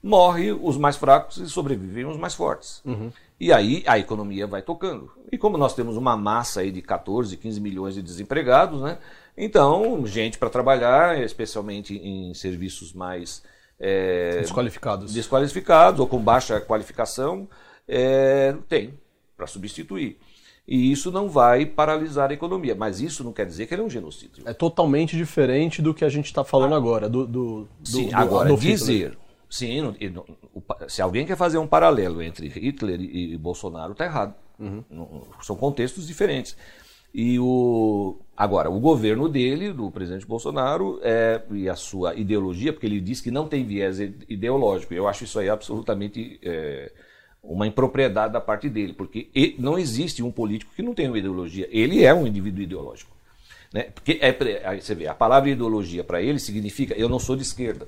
Morre 0.02 0.52
os 0.52 0.78
mais 0.78 0.96
fracos 0.96 1.38
e 1.38 1.50
sobrevivem 1.50 2.06
os 2.06 2.18
mais 2.18 2.34
fortes. 2.34 2.82
Uhum. 2.86 3.12
E 3.42 3.52
aí 3.52 3.82
a 3.88 3.98
economia 3.98 4.46
vai 4.46 4.62
tocando. 4.62 5.12
E 5.32 5.36
como 5.36 5.58
nós 5.58 5.74
temos 5.74 5.98
uma 5.98 6.16
massa 6.16 6.60
aí 6.60 6.72
de 6.72 6.80
14, 6.80 7.36
15 7.36 7.60
milhões 7.60 7.96
de 7.96 8.02
desempregados, 8.04 8.80
né? 8.80 9.00
Então, 9.36 10.06
gente 10.06 10.38
para 10.38 10.48
trabalhar, 10.48 11.20
especialmente 11.24 11.98
em 11.98 12.36
serviços 12.36 12.94
mais 12.94 13.42
é, 13.80 14.42
desqualificados. 14.42 15.12
desqualificados 15.12 16.00
ou 16.00 16.06
com 16.06 16.20
baixa 16.20 16.62
qualificação, 16.62 17.50
é, 17.88 18.54
tem 18.70 18.94
para 19.36 19.48
substituir. 19.48 20.20
E 20.68 20.92
isso 20.92 21.12
não 21.12 21.28
vai 21.28 21.66
paralisar 21.66 22.30
a 22.30 22.36
economia. 22.36 22.76
Mas 22.76 23.02
isso 23.02 23.24
não 23.24 23.34
quer 23.34 23.48
dizer 23.48 23.66
que 23.66 23.74
ele 23.74 23.82
é 23.82 23.86
um 23.86 23.90
genocídio. 23.90 24.44
É 24.46 24.54
totalmente 24.54 25.18
diferente 25.18 25.82
do 25.82 25.96
que 25.96 26.06
a 26.06 26.10
gente 26.10 26.28
está 26.28 26.44
falando 26.44 26.76
ah, 26.76 26.78
agora. 26.78 27.10
Do, 27.10 27.26
do, 27.26 27.68
sim, 27.84 28.10
do, 28.10 28.16
agora, 28.16 28.56
dizer 28.56 29.18
Sim, 29.52 29.94
se 30.88 31.02
alguém 31.02 31.26
quer 31.26 31.36
fazer 31.36 31.58
um 31.58 31.68
paralelo 31.68 32.22
entre 32.22 32.48
Hitler 32.48 33.02
e 33.02 33.38
Bolsonaro, 33.38 33.92
está 33.92 34.06
errado. 34.06 34.34
Uhum. 34.58 34.82
São 35.42 35.58
contextos 35.58 36.08
diferentes. 36.08 36.56
E 37.14 37.38
o 37.38 38.16
agora 38.36 38.70
o 38.70 38.80
governo 38.80 39.28
dele, 39.28 39.74
do 39.74 39.92
presidente 39.92 40.26
Bolsonaro, 40.26 41.02
é, 41.04 41.42
e 41.52 41.68
a 41.68 41.76
sua 41.76 42.16
ideologia, 42.16 42.72
porque 42.72 42.86
ele 42.86 43.02
diz 43.02 43.20
que 43.20 43.30
não 43.30 43.46
tem 43.46 43.66
viés 43.66 44.00
ideológico. 44.00 44.94
Eu 44.94 45.06
acho 45.06 45.26
isso 45.26 45.38
aí 45.38 45.50
absolutamente 45.50 46.40
é, 46.42 46.90
uma 47.44 47.68
impropriedade 47.68 48.32
da 48.32 48.40
parte 48.40 48.70
dele, 48.70 48.94
porque 48.94 49.30
não 49.60 49.78
existe 49.78 50.24
um 50.24 50.32
político 50.32 50.72
que 50.74 50.82
não 50.82 50.94
tenha 50.94 51.10
uma 51.10 51.20
ideologia. 51.20 51.68
Ele 51.70 52.06
é 52.06 52.14
um 52.14 52.26
indivíduo 52.26 52.64
ideológico, 52.64 53.12
né? 53.74 53.84
Porque 53.94 54.18
é, 54.22 54.66
aí 54.66 54.82
você 54.82 54.96
vê, 54.96 55.08
a 55.08 55.14
palavra 55.14 55.50
ideologia 55.50 56.06
para 56.06 56.22
ele 56.22 56.40
significa 56.40 56.94
eu 56.94 57.10
não 57.10 57.20
sou 57.20 57.36
de 57.36 57.42
esquerda 57.42 57.86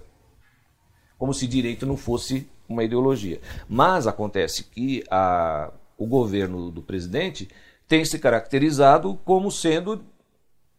como 1.23 1.33
se 1.33 1.47
direito 1.47 1.85
não 1.85 1.95
fosse 1.95 2.49
uma 2.67 2.83
ideologia. 2.83 3.39
Mas 3.69 4.07
acontece 4.07 4.65
que 4.65 5.05
a, 5.09 5.71
o 5.97 6.05
governo 6.05 6.69
do 6.69 6.81
presidente 6.81 7.47
tem 7.87 8.03
se 8.03 8.19
caracterizado 8.19 9.17
como 9.23 9.49
sendo 9.49 10.03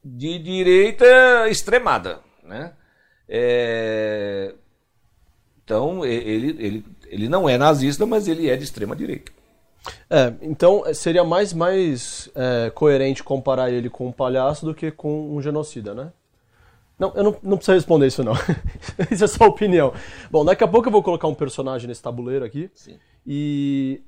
de 0.04 0.38
direita 0.38 1.48
extremada. 1.48 2.20
Né? 2.42 2.74
É, 3.26 4.54
então, 5.64 6.04
ele, 6.04 6.62
ele, 6.62 6.84
ele 7.06 7.26
não 7.26 7.48
é 7.48 7.56
nazista, 7.56 8.04
mas 8.04 8.28
ele 8.28 8.50
é 8.50 8.54
de 8.54 8.64
extrema 8.64 8.94
direita. 8.94 9.32
É, 10.10 10.30
então 10.42 10.84
seria 10.92 11.24
mais, 11.24 11.54
mais 11.54 12.28
é, 12.34 12.68
coerente 12.68 13.24
comparar 13.24 13.70
ele 13.70 13.88
com 13.88 14.08
um 14.08 14.12
palhaço 14.12 14.66
do 14.66 14.74
que 14.74 14.90
com 14.90 15.34
um 15.34 15.40
genocida, 15.40 15.94
né? 15.94 16.12
Não, 17.04 17.12
eu 17.14 17.22
não, 17.22 17.36
não 17.42 17.56
preciso 17.58 17.74
responder 17.74 18.06
isso, 18.06 18.24
não. 18.24 18.32
isso 19.10 19.24
é 19.24 19.26
só 19.26 19.44
opinião. 19.44 19.92
Bom, 20.30 20.42
daqui 20.42 20.64
a 20.64 20.68
pouco 20.68 20.88
eu 20.88 20.92
vou 20.92 21.02
colocar 21.02 21.28
um 21.28 21.34
personagem 21.34 21.86
nesse 21.86 22.02
tabuleiro 22.02 22.44
aqui. 22.44 22.70
Sim. 22.74 22.96
E 23.26 24.00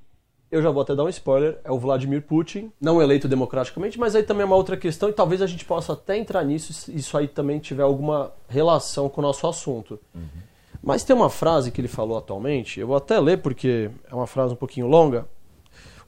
eu 0.50 0.62
já 0.62 0.70
vou 0.70 0.82
até 0.82 0.94
dar 0.94 1.04
um 1.04 1.08
spoiler. 1.10 1.58
É 1.62 1.70
o 1.70 1.78
Vladimir 1.78 2.22
Putin, 2.22 2.72
não 2.80 3.02
eleito 3.02 3.28
democraticamente, 3.28 3.98
mas 3.98 4.14
aí 4.14 4.22
também 4.22 4.44
é 4.44 4.46
uma 4.46 4.56
outra 4.56 4.78
questão 4.78 5.10
e 5.10 5.12
talvez 5.12 5.42
a 5.42 5.46
gente 5.46 5.64
possa 5.66 5.92
até 5.92 6.16
entrar 6.16 6.42
nisso 6.42 6.72
se 6.72 6.96
isso 6.96 7.18
aí 7.18 7.28
também 7.28 7.58
tiver 7.58 7.82
alguma 7.82 8.32
relação 8.48 9.10
com 9.10 9.20
o 9.20 9.22
nosso 9.22 9.46
assunto. 9.46 10.00
Uhum. 10.14 10.22
Mas 10.82 11.04
tem 11.04 11.14
uma 11.14 11.28
frase 11.28 11.70
que 11.70 11.80
ele 11.80 11.88
falou 11.88 12.16
atualmente, 12.16 12.80
eu 12.80 12.86
vou 12.86 12.96
até 12.96 13.20
ler 13.20 13.42
porque 13.42 13.90
é 14.10 14.14
uma 14.14 14.26
frase 14.26 14.54
um 14.54 14.56
pouquinho 14.56 14.86
longa. 14.86 15.26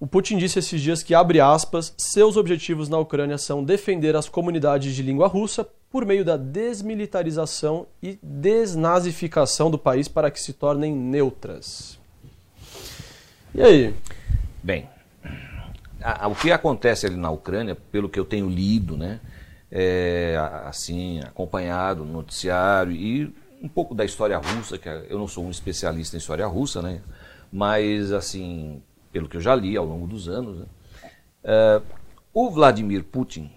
O 0.00 0.07
Putin 0.07 0.38
disse 0.38 0.61
esses 0.61 0.80
dias 0.80 1.02
que, 1.02 1.12
abre 1.12 1.40
aspas, 1.40 1.92
seus 1.99 2.37
objetivos 2.37 2.88
na 2.88 2.99
Ucrânia 2.99 3.37
são 3.37 3.64
defender 3.64 4.14
as 4.14 4.28
comunidades 4.28 4.95
de 4.95 5.02
língua 5.02 5.26
russa 5.26 5.68
por 5.90 6.04
meio 6.04 6.25
da 6.25 6.37
desmilitarização 6.37 7.87
e 8.02 8.18
desnazificação 8.23 9.71
do 9.71 9.78
país 9.78 10.07
para 10.07 10.30
que 10.30 10.40
se 10.40 10.52
tornem 10.52 10.95
neutras. 10.95 11.99
E 13.54 13.62
aí? 13.62 13.95
Bem, 14.62 14.88
a, 16.02 16.26
a, 16.26 16.28
o 16.28 16.35
que 16.35 16.52
acontece 16.52 17.07
ali 17.07 17.16
na 17.16 17.30
Ucrânia, 17.30 17.75
pelo 17.75 18.09
que 18.09 18.21
eu 18.21 18.25
tenho 18.25 18.49
lido, 18.49 18.97
né, 18.97 19.21
é, 19.71 20.37
assim, 20.66 21.21
acompanhado 21.21 22.04
no 22.04 22.12
noticiário 22.12 22.92
e 22.92 23.35
um 23.62 23.68
pouco 23.68 23.95
da 23.95 24.04
história 24.04 24.37
russa, 24.37 24.78
que 24.78 24.88
eu 24.88 25.18
não 25.18 25.26
sou 25.26 25.45
um 25.45 25.50
especialista 25.50 26.16
em 26.16 26.18
história 26.18 26.47
russa, 26.47 26.83
né, 26.83 27.00
mas 27.50 28.12
assim, 28.12 28.83
pelo 29.11 29.28
que 29.28 29.37
eu 29.37 29.40
já 29.40 29.54
li 29.54 29.76
ao 29.76 29.87
longo 29.87 30.07
dos 30.07 30.28
anos, 30.28 30.59
né, 30.59 30.66
é, 31.45 31.80
o 32.33 32.50
Vladimir 32.50 33.02
Putin 33.04 33.50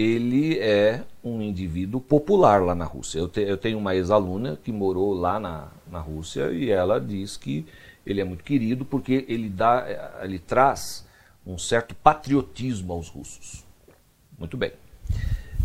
ele 0.00 0.58
é 0.58 1.04
um 1.22 1.42
indivíduo 1.42 2.00
popular 2.00 2.62
lá 2.62 2.74
na 2.74 2.86
Rússia. 2.86 3.18
Eu, 3.18 3.28
te, 3.28 3.40
eu 3.40 3.58
tenho 3.58 3.76
uma 3.76 3.94
ex-aluna 3.94 4.58
que 4.62 4.72
morou 4.72 5.12
lá 5.12 5.38
na, 5.38 5.68
na 5.90 6.00
Rússia 6.00 6.50
e 6.52 6.70
ela 6.70 6.98
diz 6.98 7.36
que 7.36 7.66
ele 8.06 8.20
é 8.20 8.24
muito 8.24 8.42
querido 8.42 8.84
porque 8.84 9.26
ele, 9.28 9.50
dá, 9.50 10.18
ele 10.22 10.38
traz 10.38 11.06
um 11.46 11.58
certo 11.58 11.94
patriotismo 11.94 12.94
aos 12.94 13.08
russos. 13.08 13.62
Muito 14.38 14.56
bem. 14.56 14.72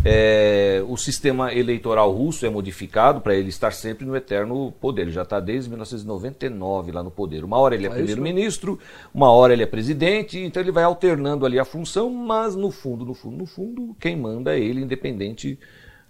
É, 0.07 0.83
o 0.87 0.95
sistema 0.95 1.51
eleitoral 1.51 2.11
russo 2.11 2.45
é 2.45 2.49
modificado 2.49 3.21
para 3.21 3.33
ele 3.33 3.49
estar 3.49 3.71
sempre 3.71 4.05
no 4.05 4.15
eterno 4.15 4.71
poder. 4.79 5.01
Ele 5.01 5.11
já 5.11 5.23
está 5.23 5.39
desde 5.39 5.67
1999 5.67 6.91
lá 6.91 7.01
no 7.01 7.09
poder. 7.09 7.43
Uma 7.43 7.57
hora 7.57 7.73
ele 7.73 7.87
é, 7.87 7.89
é 7.89 7.93
primeiro-ministro, 7.93 8.77
uma 9.11 9.31
hora 9.31 9.51
ele 9.53 9.63
é 9.63 9.65
presidente, 9.65 10.37
então 10.37 10.61
ele 10.61 10.71
vai 10.71 10.83
alternando 10.83 11.43
ali 11.43 11.57
a 11.57 11.65
função, 11.65 12.11
mas 12.11 12.55
no 12.55 12.69
fundo, 12.69 13.03
no 13.03 13.15
fundo, 13.15 13.37
no 13.37 13.45
fundo, 13.47 13.95
quem 13.99 14.15
manda 14.15 14.55
é 14.55 14.59
ele, 14.59 14.81
independente 14.81 15.57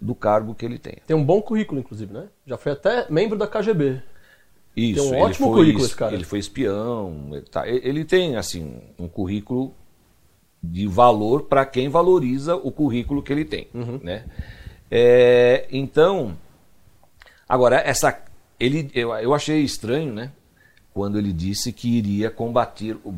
do 0.02 0.14
cargo 0.14 0.54
que 0.54 0.66
ele 0.66 0.78
tenha. 0.78 0.98
Tem 1.08 1.16
um 1.16 1.24
bom 1.24 1.42
currículo, 1.42 1.80
inclusive, 1.80 2.14
né? 2.14 2.25
Já 2.46 2.58
foi 2.58 2.74
até 2.74 3.06
membro 3.10 3.38
da 3.38 3.48
KGB. 3.48 4.02
Isso, 4.75 5.10
tem 5.10 5.14
um 5.14 5.22
ótimo 5.22 5.48
foi, 5.48 5.56
currículo 5.56 5.86
esse 5.86 5.96
cara. 5.96 6.14
Ele 6.14 6.25
foi 6.25 6.40
espião, 6.40 7.30
ele, 7.32 7.42
tá, 7.44 7.66
ele 7.66 8.04
tem 8.04 8.36
assim 8.36 8.82
um 9.00 9.08
currículo 9.08 9.74
de 10.72 10.88
valor 10.88 11.43
para 11.43 11.65
quem 11.65 11.89
valoriza 11.89 12.55
o 12.55 12.72
currículo 12.72 13.22
que 13.22 13.31
ele 13.31 13.45
tem. 13.45 13.67
Uhum. 13.74 14.00
Né? 14.01 14.24
É, 14.89 15.67
então, 15.72 16.38
agora, 17.48 17.77
essa, 17.77 18.17
ele, 18.60 18.89
eu, 18.93 19.13
eu 19.15 19.34
achei 19.34 19.62
estranho 19.62 20.13
né, 20.13 20.31
quando 20.93 21.17
ele 21.17 21.34
disse 21.34 21.72
que 21.72 21.98
iria 21.98 22.29
combater 22.29 22.98
o, 23.03 23.13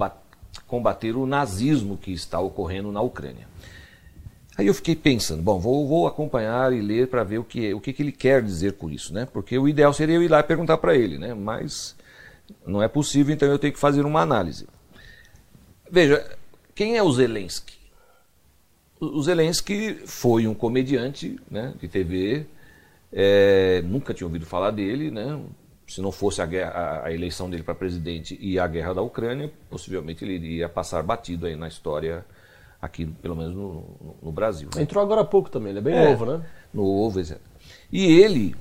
combater 0.68 1.16
o 1.16 1.26
nazismo 1.26 1.98
que 1.98 2.12
está 2.12 2.40
ocorrendo 2.40 2.92
na 2.92 3.02
Ucrânia. 3.02 3.48
Aí 4.58 4.66
eu 4.66 4.74
fiquei 4.74 4.96
pensando, 4.96 5.44
bom, 5.44 5.60
vou, 5.60 5.88
vou 5.88 6.08
acompanhar 6.08 6.74
e 6.74 6.82
ler 6.82 7.08
para 7.08 7.24
ver 7.24 7.38
o 7.38 7.44
que, 7.44 7.72
o 7.76 7.80
que, 7.80 7.94
que 7.94 8.02
ele 8.02 8.12
quer 8.12 8.42
dizer 8.42 8.74
com 8.74 8.90
isso, 8.90 9.14
né? 9.14 9.28
Porque 9.32 9.56
o 9.56 9.68
ideal 9.68 9.94
seria 9.94 10.16
eu 10.16 10.24
ir 10.24 10.28
lá 10.28 10.40
e 10.40 10.44
perguntar 10.44 10.78
para 10.78 10.96
ele, 10.96 11.20
né? 11.20 11.36
Mas 11.36 11.96
não 12.66 12.82
é 12.82 12.88
possível, 12.88 13.34
então 13.34 13.48
eu 13.48 13.60
tenho 13.60 13.74
que 13.74 13.80
fazer 13.80 14.04
uma 14.04 14.22
análise. 14.22 14.68
Veja, 15.92 16.26
quem 16.78 16.96
é 16.96 17.02
o 17.02 17.12
Zelensky? 17.12 17.76
O 19.00 19.20
Zelensky 19.24 19.96
foi 20.06 20.48
um 20.48 20.54
comediante 20.54 21.40
né, 21.50 21.74
de 21.82 21.88
TV 21.88 22.46
É, 23.12 23.82
nunca 23.84 24.14
tinha 24.14 24.28
ouvido 24.28 24.46
falar 24.46 24.70
dele, 24.70 25.10
né? 25.10 25.42
Se 25.88 26.02
não 26.02 26.12
fosse 26.12 26.42
a, 26.42 26.46
guerra, 26.46 27.02
a 27.04 27.12
eleição 27.12 27.50
dele 27.50 27.64
para 27.64 27.74
presidente 27.74 28.38
e 28.40 28.60
a 28.60 28.68
guerra 28.68 28.94
da 28.94 29.02
Ucrânia, 29.02 29.52
possivelmente 29.70 30.24
ele 30.24 30.34
iria 30.34 30.70
passar 30.70 31.02
batido 31.02 31.48
aí 31.48 31.56
na 31.56 31.68
história 31.68 32.26
aqui, 32.82 33.06
pelo 33.06 33.36
menos 33.36 33.56
no, 33.56 34.18
no 34.22 34.32
Brasil. 34.32 34.70
Né? 34.76 34.82
Entrou 34.84 35.02
agora 35.02 35.22
há 35.22 35.26
pouco 35.26 35.50
também, 35.50 35.70
ele 35.70 35.80
é 35.80 35.82
bem 35.82 35.96
é, 35.96 36.10
novo, 36.10 36.26
né? 36.26 36.46
Novo, 36.74 37.20
exato. 37.20 37.42
E 37.92 38.06
ele, 38.20 38.54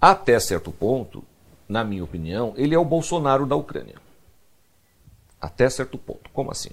até 0.00 0.38
certo 0.38 0.70
ponto, 0.70 1.24
na 1.68 1.82
minha 1.82 2.04
opinião, 2.04 2.54
ele 2.56 2.74
é 2.74 2.78
o 2.78 2.84
Bolsonaro 2.84 3.44
da 3.44 3.56
Ucrânia. 3.56 3.96
Até 5.40 5.68
certo 5.68 5.98
ponto. 5.98 6.30
Como 6.32 6.50
assim? 6.50 6.70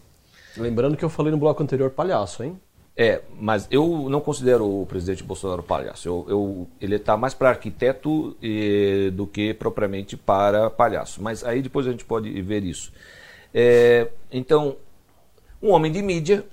Lembrando 0.58 0.98
que 0.98 1.06
eu 1.06 1.10
falei 1.10 1.32
no 1.32 1.38
bloco 1.38 1.62
anterior 1.62 1.92
palhaço, 1.92 2.44
hein? 2.44 2.60
É, 3.02 3.22
mas 3.40 3.66
eu 3.72 4.10
não 4.10 4.20
considero 4.20 4.82
o 4.82 4.86
presidente 4.86 5.24
Bolsonaro 5.24 5.64
palhaço. 5.64 6.06
Eu, 6.06 6.26
eu, 6.28 6.68
ele 6.82 6.96
está 6.96 7.16
mais 7.16 7.34
para 7.34 7.48
arquiteto 7.48 8.36
eh, 8.44 9.10
do 9.12 9.26
que 9.26 9.54
propriamente 9.54 10.18
para 10.18 10.70
palhaço. 10.70 11.24
Mas 11.24 11.42
aí 11.42 11.62
depois 11.62 11.88
a 11.88 11.92
gente 11.92 12.04
pode 12.04 12.30
ver 12.42 12.62
isso. 12.66 12.92
É, 13.54 14.10
então, 14.30 14.76
um 15.64 15.72
homem 15.72 15.90
de 15.90 16.02
mídia, 16.02 16.46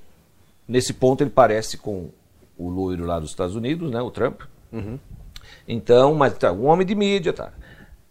nesse 0.68 0.92
ponto 0.92 1.24
ele 1.24 1.30
parece 1.30 1.76
com 1.76 2.10
o 2.56 2.68
loiro 2.68 3.04
lá 3.04 3.18
dos 3.18 3.30
Estados 3.30 3.56
Unidos, 3.56 3.90
né, 3.90 4.00
o 4.00 4.12
Trump. 4.12 4.42
Uhum. 4.72 5.00
Então, 5.66 6.14
mas 6.14 6.38
tá, 6.38 6.52
um 6.52 6.66
homem 6.66 6.86
de 6.86 6.94
mídia, 6.94 7.32
tá. 7.32 7.52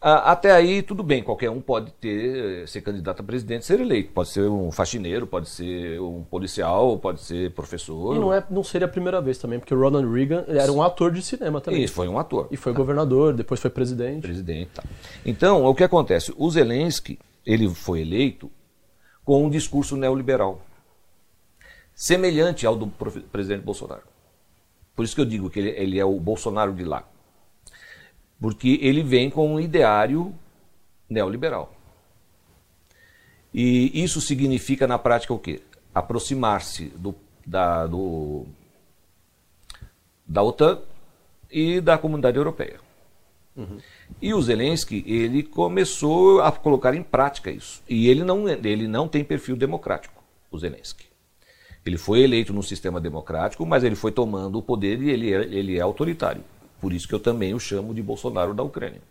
Até 0.07 0.51
aí, 0.51 0.83
tudo 0.83 1.01
bem, 1.01 1.23
qualquer 1.23 1.49
um 1.49 1.59
pode 1.59 1.91
ter, 1.93 2.61
eh, 2.61 2.67
ser 2.67 2.81
candidato 2.81 3.21
a 3.21 3.23
presidente, 3.23 3.65
ser 3.65 3.79
eleito. 3.79 4.11
Pode 4.11 4.29
ser 4.29 4.47
um 4.47 4.71
faxineiro, 4.71 5.25
pode 5.25 5.49
ser 5.49 5.99
um 5.99 6.21
policial, 6.21 6.99
pode 6.99 7.21
ser 7.21 7.49
professor. 7.53 8.15
E 8.15 8.19
não, 8.19 8.31
é, 8.31 8.45
não 8.47 8.63
seria 8.63 8.85
a 8.85 8.87
primeira 8.87 9.19
vez 9.19 9.39
também, 9.39 9.57
porque 9.57 9.73
o 9.73 9.79
Ronald 9.79 10.07
Reagan 10.07 10.45
era 10.47 10.71
um 10.71 10.83
ator 10.83 11.11
de 11.11 11.23
cinema 11.23 11.59
também. 11.59 11.81
Isso, 11.81 11.95
foi 11.95 12.07
um 12.07 12.19
ator. 12.19 12.47
E 12.51 12.55
foi 12.55 12.71
tá. 12.71 12.77
governador, 12.77 13.33
depois 13.33 13.59
foi 13.59 13.71
presidente. 13.71 14.21
Presidente, 14.21 14.69
tá. 14.75 14.83
Então, 15.25 15.65
o 15.65 15.73
que 15.73 15.83
acontece? 15.83 16.31
O 16.37 16.51
Zelensky, 16.51 17.17
ele 17.43 17.67
foi 17.67 18.01
eleito 18.01 18.51
com 19.23 19.43
um 19.43 19.49
discurso 19.49 19.97
neoliberal, 19.97 20.61
semelhante 21.95 22.67
ao 22.67 22.75
do 22.75 22.85
presidente 23.31 23.63
Bolsonaro. 23.63 24.03
Por 24.95 25.03
isso 25.03 25.15
que 25.15 25.21
eu 25.21 25.25
digo 25.25 25.49
que 25.49 25.57
ele, 25.57 25.69
ele 25.71 25.99
é 25.99 26.05
o 26.05 26.19
Bolsonaro 26.19 26.73
de 26.73 26.83
lá. 26.83 27.03
Porque 28.39 28.79
ele 28.81 29.01
vem 29.03 29.29
com 29.29 29.55
um 29.55 29.59
ideário 29.59 30.33
neoliberal. 31.09 31.73
E 33.53 34.03
isso 34.03 34.19
significa 34.19 34.85
na 34.85 34.99
prática 34.99 35.33
o 35.33 35.39
quê? 35.39 35.61
Aproximar-se 35.93 36.85
do, 36.97 37.15
da, 37.45 37.87
do, 37.87 38.45
da 40.27 40.43
OTAN 40.43 40.81
e 41.49 41.79
da 41.79 41.97
comunidade 41.97 42.37
europeia. 42.37 42.79
Uhum. 43.55 43.77
E 44.21 44.33
o 44.33 44.41
Zelensky, 44.41 45.05
ele 45.07 45.41
começou 45.41 46.41
a 46.41 46.51
colocar 46.51 46.93
em 46.93 47.03
prática 47.03 47.49
isso. 47.49 47.81
E 47.87 48.09
ele 48.09 48.23
não, 48.25 48.49
ele 48.49 48.87
não 48.87 49.07
tem 49.07 49.23
perfil 49.23 49.55
democrático, 49.55 50.21
o 50.51 50.57
Zelensky. 50.57 51.05
Ele 51.85 51.97
foi 51.97 52.21
eleito 52.21 52.51
num 52.51 52.61
sistema 52.61 52.99
democrático, 52.99 53.65
mas 53.65 53.83
ele 53.83 53.95
foi 53.95 54.11
tomando 54.11 54.57
o 54.57 54.61
poder 54.61 55.01
e 55.01 55.09
ele 55.09 55.33
é, 55.33 55.41
ele 55.43 55.77
é 55.77 55.81
autoritário. 55.81 56.43
Por 56.85 56.93
isso 56.93 57.07
que 57.07 57.15
eu 57.15 57.19
também 57.19 57.51
o 57.51 57.59
chamo 57.59 57.95
de 57.95 58.03
Bolsonaro 58.03 58.53
da 58.53 58.61
Ucrânia. 58.61 59.01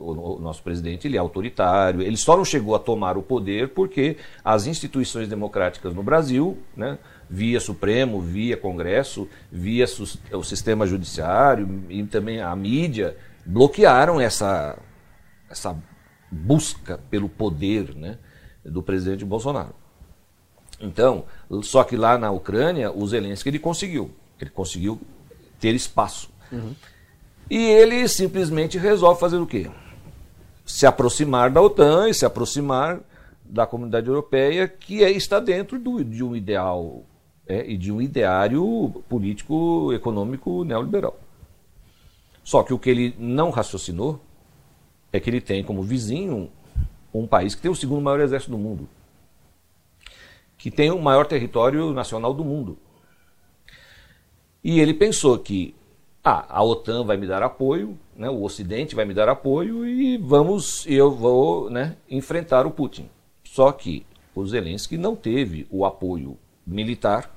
O, 0.00 0.40
nosso 0.40 0.60
presidente 0.64 1.06
ele 1.06 1.16
é 1.16 1.20
autoritário, 1.20 2.02
ele 2.02 2.16
só 2.16 2.36
não 2.36 2.44
chegou 2.44 2.74
a 2.74 2.78
tomar 2.80 3.16
o 3.16 3.22
poder 3.22 3.68
porque 3.68 4.16
as 4.44 4.66
instituições 4.66 5.28
democráticas 5.28 5.94
no 5.94 6.02
Brasil, 6.02 6.58
né, 6.76 6.98
via 7.30 7.60
Supremo, 7.60 8.20
via 8.20 8.56
Congresso, 8.56 9.28
via 9.48 9.84
o 10.32 10.42
sistema 10.42 10.88
judiciário 10.88 11.84
e 11.88 12.02
também 12.02 12.40
a 12.40 12.56
mídia, 12.56 13.16
bloquearam 13.46 14.20
essa, 14.20 14.76
essa 15.48 15.80
busca 16.32 16.98
pelo 17.08 17.28
poder 17.28 17.94
né, 17.94 18.18
do 18.64 18.82
presidente 18.82 19.24
Bolsonaro. 19.24 19.72
Então, 20.80 21.26
só 21.62 21.84
que 21.84 21.96
lá 21.96 22.18
na 22.18 22.32
Ucrânia, 22.32 22.90
o 22.90 23.06
Zelensky 23.06 23.50
ele 23.50 23.60
conseguiu. 23.60 24.10
Ele 24.40 24.50
conseguiu 24.50 25.00
ter 25.60 25.76
espaço. 25.76 26.36
Uhum. 26.52 26.74
E 27.50 27.56
ele 27.56 28.06
simplesmente 28.08 28.76
resolve 28.78 29.20
fazer 29.20 29.38
o 29.38 29.46
quê? 29.46 29.70
Se 30.64 30.86
aproximar 30.86 31.50
da 31.50 31.62
OTAN 31.62 32.08
e 32.08 32.14
se 32.14 32.26
aproximar 32.26 33.00
da 33.42 33.66
comunidade 33.66 34.06
europeia, 34.06 34.68
que 34.68 35.02
é, 35.02 35.10
está 35.10 35.40
dentro 35.40 35.78
do, 35.78 36.04
de 36.04 36.22
um 36.22 36.36
ideal 36.36 37.04
é, 37.46 37.64
e 37.66 37.78
de 37.78 37.90
um 37.90 38.02
ideário 38.02 39.02
político, 39.08 39.92
econômico 39.94 40.64
neoliberal. 40.64 41.18
Só 42.44 42.62
que 42.62 42.74
o 42.74 42.78
que 42.78 42.90
ele 42.90 43.14
não 43.18 43.50
raciocinou 43.50 44.20
é 45.12 45.18
que 45.18 45.30
ele 45.30 45.40
tem 45.40 45.64
como 45.64 45.82
vizinho 45.82 46.50
um 47.12 47.26
país 47.26 47.54
que 47.54 47.62
tem 47.62 47.70
o 47.70 47.74
segundo 47.74 48.02
maior 48.02 48.20
exército 48.20 48.50
do 48.50 48.58
mundo, 48.58 48.88
que 50.58 50.70
tem 50.70 50.90
o 50.90 51.00
maior 51.00 51.26
território 51.26 51.92
nacional 51.92 52.34
do 52.34 52.44
mundo. 52.44 52.78
E 54.62 54.80
ele 54.80 54.92
pensou 54.92 55.38
que 55.38 55.74
ah, 56.28 56.46
a 56.48 56.62
OTAN 56.62 57.04
vai 57.04 57.16
me 57.16 57.26
dar 57.26 57.42
apoio, 57.42 57.98
né, 58.14 58.28
o 58.28 58.42
Ocidente 58.42 58.94
vai 58.94 59.06
me 59.06 59.14
dar 59.14 59.28
apoio 59.30 59.86
e 59.86 60.18
vamos, 60.18 60.84
eu 60.86 61.10
vou 61.10 61.70
né, 61.70 61.96
enfrentar 62.10 62.66
o 62.66 62.70
Putin. 62.70 63.08
Só 63.44 63.72
que 63.72 64.04
o 64.34 64.46
Zelensky 64.46 64.98
não 64.98 65.16
teve 65.16 65.66
o 65.70 65.86
apoio 65.86 66.36
militar 66.66 67.34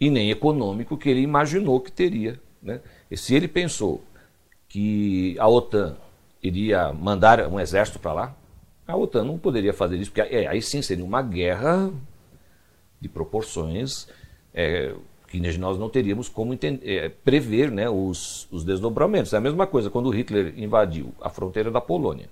e 0.00 0.08
nem 0.08 0.30
econômico 0.30 0.96
que 0.96 1.10
ele 1.10 1.20
imaginou 1.20 1.80
que 1.80 1.92
teria. 1.92 2.40
Né? 2.62 2.80
E 3.10 3.16
se 3.16 3.34
ele 3.34 3.46
pensou 3.46 4.02
que 4.68 5.36
a 5.38 5.46
OTAN 5.46 5.96
iria 6.42 6.92
mandar 6.94 7.46
um 7.46 7.60
exército 7.60 7.98
para 7.98 8.12
lá, 8.12 8.36
a 8.86 8.96
OTAN 8.96 9.24
não 9.24 9.38
poderia 9.38 9.74
fazer 9.74 9.98
isso, 9.98 10.10
porque 10.10 10.34
aí 10.34 10.62
sim 10.62 10.80
seria 10.80 11.04
uma 11.04 11.20
guerra 11.20 11.92
de 12.98 13.08
proporções 13.08 14.08
é, 14.54 14.94
que 15.32 15.58
nós 15.58 15.78
não 15.78 15.88
teríamos 15.88 16.28
como 16.28 16.52
entender, 16.52 16.86
é, 16.86 17.08
prever 17.08 17.70
né, 17.70 17.88
os, 17.88 18.46
os 18.50 18.64
desdobramentos. 18.64 19.32
É 19.32 19.38
a 19.38 19.40
mesma 19.40 19.66
coisa 19.66 19.88
quando 19.88 20.10
Hitler 20.10 20.52
invadiu 20.58 21.14
a 21.20 21.30
fronteira 21.30 21.70
da 21.70 21.80
Polônia, 21.80 22.28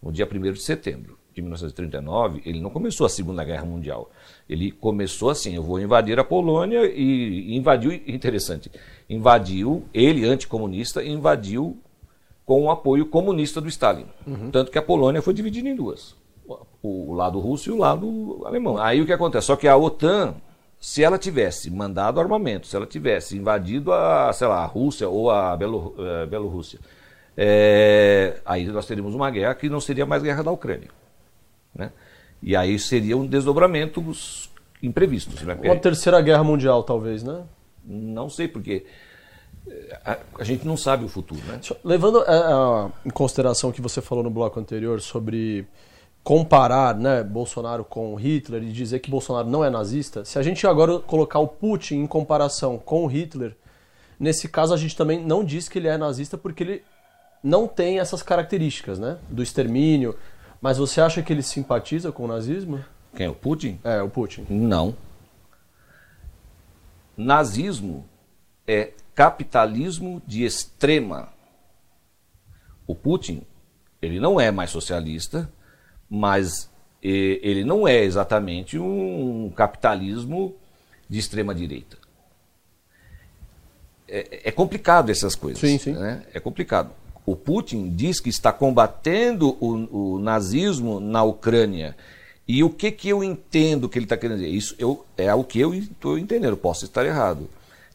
no 0.00 0.12
dia 0.12 0.28
1 0.30 0.52
de 0.52 0.60
setembro 0.62 1.18
de 1.34 1.42
1939, 1.42 2.42
ele 2.46 2.60
não 2.60 2.70
começou 2.70 3.04
a 3.04 3.08
Segunda 3.10 3.42
Guerra 3.44 3.64
Mundial. 3.64 4.10
Ele 4.48 4.70
começou 4.70 5.28
assim: 5.28 5.56
eu 5.56 5.62
vou 5.62 5.80
invadir 5.80 6.18
a 6.20 6.24
Polônia 6.24 6.86
e 6.86 7.56
invadiu, 7.56 7.92
interessante, 7.92 8.70
invadiu, 9.10 9.84
ele, 9.92 10.24
anticomunista, 10.24 11.04
invadiu 11.04 11.76
com 12.44 12.62
o 12.62 12.70
apoio 12.70 13.06
comunista 13.06 13.60
do 13.60 13.68
Stalin. 13.68 14.06
Uhum. 14.24 14.50
Tanto 14.52 14.70
que 14.70 14.78
a 14.78 14.82
Polônia 14.82 15.20
foi 15.20 15.34
dividida 15.34 15.68
em 15.68 15.74
duas: 15.74 16.14
o 16.80 17.12
lado 17.12 17.40
russo 17.40 17.70
e 17.70 17.72
o 17.72 17.76
lado 17.76 18.42
alemão. 18.46 18.78
Aí 18.78 19.02
o 19.02 19.06
que 19.06 19.12
acontece? 19.12 19.48
Só 19.48 19.56
que 19.56 19.66
a 19.66 19.76
OTAN 19.76 20.36
se 20.78 21.02
ela 21.02 21.18
tivesse 21.18 21.70
mandado 21.70 22.20
armamento, 22.20 22.66
se 22.66 22.76
ela 22.76 22.86
tivesse 22.86 23.36
invadido 23.36 23.92
a, 23.92 24.32
sei 24.32 24.46
lá, 24.46 24.62
a 24.62 24.66
Rússia 24.66 25.08
ou 25.08 25.30
a 25.30 25.56
Belo, 25.56 25.94
uh, 25.98 26.26
Bielorrússia, 26.26 26.78
é, 27.36 28.40
aí 28.44 28.64
nós 28.66 28.86
teríamos 28.86 29.14
uma 29.14 29.30
guerra 29.30 29.54
que 29.54 29.68
não 29.68 29.80
seria 29.80 30.06
mais 30.06 30.22
guerra 30.22 30.42
da 30.42 30.50
Ucrânia. 30.50 30.88
Né? 31.74 31.92
E 32.42 32.56
aí 32.56 32.78
seriam 32.78 33.26
desdobramentos 33.26 34.50
imprevistos. 34.82 35.42
Né? 35.42 35.58
Uma 35.62 35.76
terceira 35.76 36.20
guerra 36.20 36.44
mundial, 36.44 36.82
talvez, 36.82 37.22
né? 37.22 37.42
Não 37.84 38.28
sei, 38.30 38.48
porque 38.48 38.86
eh, 39.68 40.00
a, 40.04 40.18
a 40.40 40.44
gente 40.44 40.66
não 40.66 40.76
sabe 40.76 41.04
o 41.04 41.08
futuro. 41.08 41.40
Né? 41.46 41.60
Levando 41.84 42.20
a, 42.20 42.24
a, 42.24 42.90
em 43.04 43.10
consideração 43.10 43.70
o 43.70 43.72
que 43.72 43.82
você 43.82 44.00
falou 44.00 44.24
no 44.24 44.30
bloco 44.30 44.58
anterior 44.58 45.00
sobre 45.00 45.66
comparar 46.26 46.92
né, 46.96 47.22
Bolsonaro 47.22 47.84
com 47.84 48.12
Hitler 48.16 48.60
e 48.64 48.72
dizer 48.72 48.98
que 48.98 49.08
Bolsonaro 49.08 49.48
não 49.48 49.64
é 49.64 49.70
nazista, 49.70 50.24
se 50.24 50.40
a 50.40 50.42
gente 50.42 50.66
agora 50.66 50.98
colocar 50.98 51.38
o 51.38 51.46
Putin 51.46 51.98
em 51.98 52.06
comparação 52.08 52.78
com 52.78 53.06
Hitler, 53.06 53.56
nesse 54.18 54.48
caso 54.48 54.74
a 54.74 54.76
gente 54.76 54.96
também 54.96 55.24
não 55.24 55.44
diz 55.44 55.68
que 55.68 55.78
ele 55.78 55.86
é 55.86 55.96
nazista 55.96 56.36
porque 56.36 56.64
ele 56.64 56.82
não 57.44 57.68
tem 57.68 58.00
essas 58.00 58.24
características, 58.24 58.98
né? 58.98 59.18
Do 59.28 59.40
extermínio. 59.40 60.16
Mas 60.60 60.78
você 60.78 61.00
acha 61.00 61.22
que 61.22 61.32
ele 61.32 61.44
simpatiza 61.44 62.10
com 62.10 62.24
o 62.24 62.26
nazismo? 62.26 62.84
Quem? 63.14 63.28
O 63.28 63.34
Putin? 63.34 63.78
É, 63.84 64.02
o 64.02 64.10
Putin. 64.10 64.46
Não. 64.50 64.96
Nazismo 67.16 68.04
é 68.66 68.94
capitalismo 69.14 70.20
de 70.26 70.44
extrema. 70.44 71.28
O 72.84 72.96
Putin, 72.96 73.44
ele 74.02 74.18
não 74.18 74.40
é 74.40 74.50
mais 74.50 74.70
socialista, 74.70 75.48
mas 76.08 76.70
ele 77.02 77.64
não 77.64 77.86
é 77.86 78.02
exatamente 78.02 78.78
um 78.78 79.52
capitalismo 79.54 80.54
de 81.08 81.18
extrema 81.18 81.54
direita. 81.54 81.96
É, 84.08 84.48
é 84.48 84.50
complicado 84.50 85.10
essas 85.10 85.34
coisas. 85.34 85.60
Sim, 85.60 85.78
sim. 85.78 85.92
Né? 85.92 86.24
É 86.32 86.40
complicado. 86.40 86.90
O 87.24 87.36
Putin 87.36 87.90
diz 87.90 88.20
que 88.20 88.28
está 88.28 88.52
combatendo 88.52 89.56
o, 89.60 90.14
o 90.14 90.18
nazismo 90.18 91.00
na 91.00 91.22
Ucrânia. 91.22 91.96
E 92.46 92.62
o 92.62 92.70
que, 92.70 92.90
que 92.92 93.08
eu 93.08 93.22
entendo 93.22 93.88
que 93.88 93.98
ele 93.98 94.04
está 94.04 94.16
querendo 94.16 94.38
dizer? 94.38 94.50
Isso 94.50 94.74
eu, 94.78 95.04
é 95.16 95.34
o 95.34 95.42
que 95.42 95.60
eu 95.60 95.74
estou 95.74 96.18
entendendo, 96.18 96.56
posso 96.56 96.84
estar 96.84 97.04
errado. 97.04 97.48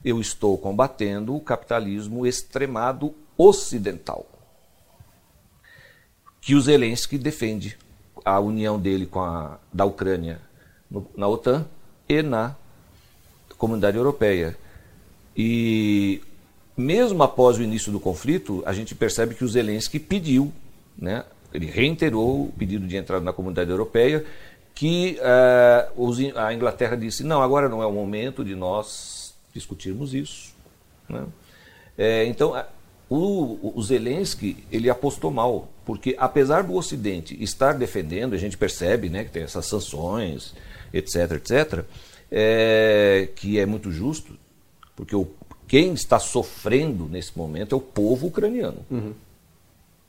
Eu 0.03 0.19
estou 0.19 0.57
combatendo 0.57 1.35
o 1.35 1.39
capitalismo 1.39 2.25
extremado 2.25 3.13
ocidental 3.37 4.25
que 6.41 6.55
o 6.55 6.61
Zelensky 6.61 7.19
defende 7.19 7.77
a 8.23 8.39
união 8.39 8.79
dele 8.79 9.05
com 9.05 9.19
a 9.19 9.57
da 9.73 9.85
Ucrânia 9.85 10.39
no, 10.89 11.07
na 11.15 11.27
OTAN 11.27 11.65
e 12.07 12.21
na 12.21 12.55
comunidade 13.57 13.97
europeia. 13.97 14.57
E 15.35 16.21
mesmo 16.75 17.21
após 17.23 17.57
o 17.57 17.63
início 17.63 17.91
do 17.91 17.99
conflito, 17.99 18.63
a 18.65 18.73
gente 18.73 18.95
percebe 18.95 19.35
que 19.35 19.43
o 19.43 19.47
Zelensky 19.47 19.99
pediu, 19.99 20.51
né, 20.97 21.23
ele 21.53 21.65
reiterou 21.65 22.45
o 22.45 22.53
pedido 22.57 22.87
de 22.87 22.97
entrada 22.97 23.23
na 23.23 23.33
comunidade 23.33 23.69
europeia, 23.69 24.25
que 24.73 25.19
uh, 25.19 26.39
a 26.39 26.53
Inglaterra 26.53 26.95
disse: 26.95 27.23
não, 27.23 27.41
agora 27.41 27.69
não 27.69 27.83
é 27.83 27.85
o 27.85 27.91
momento 27.91 28.43
de 28.43 28.55
nós 28.55 29.33
discutirmos 29.53 30.13
isso. 30.13 30.53
Né? 31.07 31.25
É, 31.97 32.25
então, 32.25 32.55
o, 33.13 33.73
o 33.75 33.83
Zelensky 33.83 34.63
ele 34.71 34.89
apostou 34.89 35.29
mal, 35.29 35.67
porque 35.85 36.15
apesar 36.17 36.63
do 36.63 36.75
Ocidente 36.75 37.35
estar 37.43 37.73
defendendo, 37.73 38.33
a 38.33 38.37
gente 38.37 38.57
percebe 38.57 39.09
né, 39.09 39.25
que 39.25 39.31
tem 39.31 39.43
essas 39.43 39.65
sanções, 39.65 40.55
etc., 40.93 41.33
etc., 41.33 41.83
é, 42.31 43.27
que 43.35 43.59
é 43.59 43.65
muito 43.65 43.91
justo, 43.91 44.37
porque 44.95 45.13
o, 45.13 45.27
quem 45.67 45.93
está 45.93 46.19
sofrendo 46.19 47.09
nesse 47.09 47.37
momento 47.37 47.75
é 47.75 47.77
o 47.77 47.81
povo 47.81 48.27
ucraniano. 48.27 48.77
Uhum. 48.89 49.13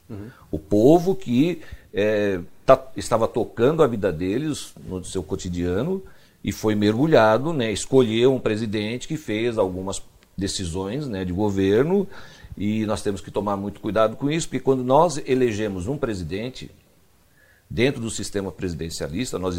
Uhum. 0.09 0.31
O 0.53 0.59
povo 0.61 1.17
que 1.17 1.61
é, 1.93 2.39
tá, 2.65 2.87
estava 2.97 3.27
tocando 3.27 3.83
a 3.83 3.89
vida 3.89 4.13
deles 4.13 4.73
no 4.87 5.05
seu 5.05 5.25
cotidiano 5.25 6.01
e 6.45 6.53
foi 6.53 6.77
mergulhado, 6.77 7.53
né, 7.53 7.73
escolheu 7.73 8.33
um 8.33 8.39
presidente 8.39 9.09
que 9.09 9.17
fez 9.17 9.59
algumas 9.59 10.01
decisões 10.39 11.09
né, 11.09 11.25
de 11.25 11.33
governo 11.33 12.07
e 12.57 12.85
nós 12.87 13.03
temos 13.03 13.21
que 13.21 13.31
tomar 13.31 13.57
muito 13.57 13.81
cuidado 13.81 14.17
com 14.17 14.31
isso, 14.31 14.49
porque 14.49 14.61
quando 14.61 14.85
nós 14.85 15.21
elegemos 15.27 15.87
um 15.87 15.97
presidente, 15.97 16.71
dentro 17.73 18.03
do 18.03 18.11
sistema 18.11 18.53
presidencialista, 18.53 19.39
nós, 19.39 19.57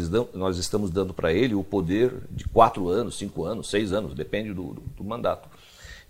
estamos 0.56 0.90
dando 0.90 1.12
para 1.12 1.32
ele 1.32 1.54
o 1.54 1.64
poder 1.64 2.12
de 2.30 2.44
quatro 2.44 2.88
anos, 2.88 3.18
cinco 3.18 3.44
anos, 3.44 3.68
seis 3.68 3.92
anos, 3.92 4.14
depende 4.14 4.52
do, 4.52 4.74
do, 4.74 4.82
do 4.96 5.04
mandato. 5.04 5.48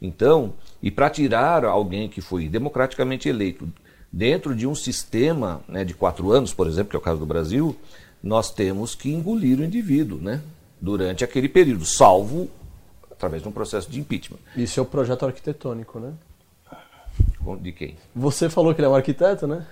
Então, 0.02 0.52
e 0.82 0.90
para 0.90 1.08
tirar 1.08 1.64
alguém 1.64 2.08
que 2.08 2.20
foi 2.20 2.46
democraticamente 2.46 3.26
eleito 3.26 3.66
dentro 4.12 4.54
de 4.54 4.66
um 4.66 4.74
sistema 4.74 5.62
né, 5.66 5.82
de 5.82 5.94
quatro 5.94 6.30
anos, 6.30 6.52
por 6.52 6.66
exemplo, 6.66 6.90
que 6.90 6.96
é 6.96 6.98
o 6.98 7.02
caso 7.02 7.18
do 7.18 7.26
Brasil, 7.26 7.74
nós 8.22 8.52
temos 8.52 8.94
que 8.94 9.10
engolir 9.10 9.58
o 9.58 9.64
indivíduo 9.64 10.18
né, 10.18 10.42
durante 10.78 11.24
aquele 11.24 11.48
período, 11.48 11.86
salvo 11.86 12.50
através 13.10 13.42
de 13.42 13.48
um 13.48 13.52
processo 13.52 13.90
de 13.90 13.98
impeachment. 13.98 14.38
Isso 14.54 14.78
é 14.78 14.82
o 14.82 14.86
projeto 14.86 15.24
arquitetônico, 15.24 15.98
né? 15.98 16.12
De 17.60 17.72
quem? 17.72 17.96
Você 18.14 18.48
falou 18.48 18.74
que 18.74 18.80
ele 18.80 18.86
é 18.86 18.90
um 18.90 18.94
arquiteto, 18.94 19.46
né? 19.46 19.66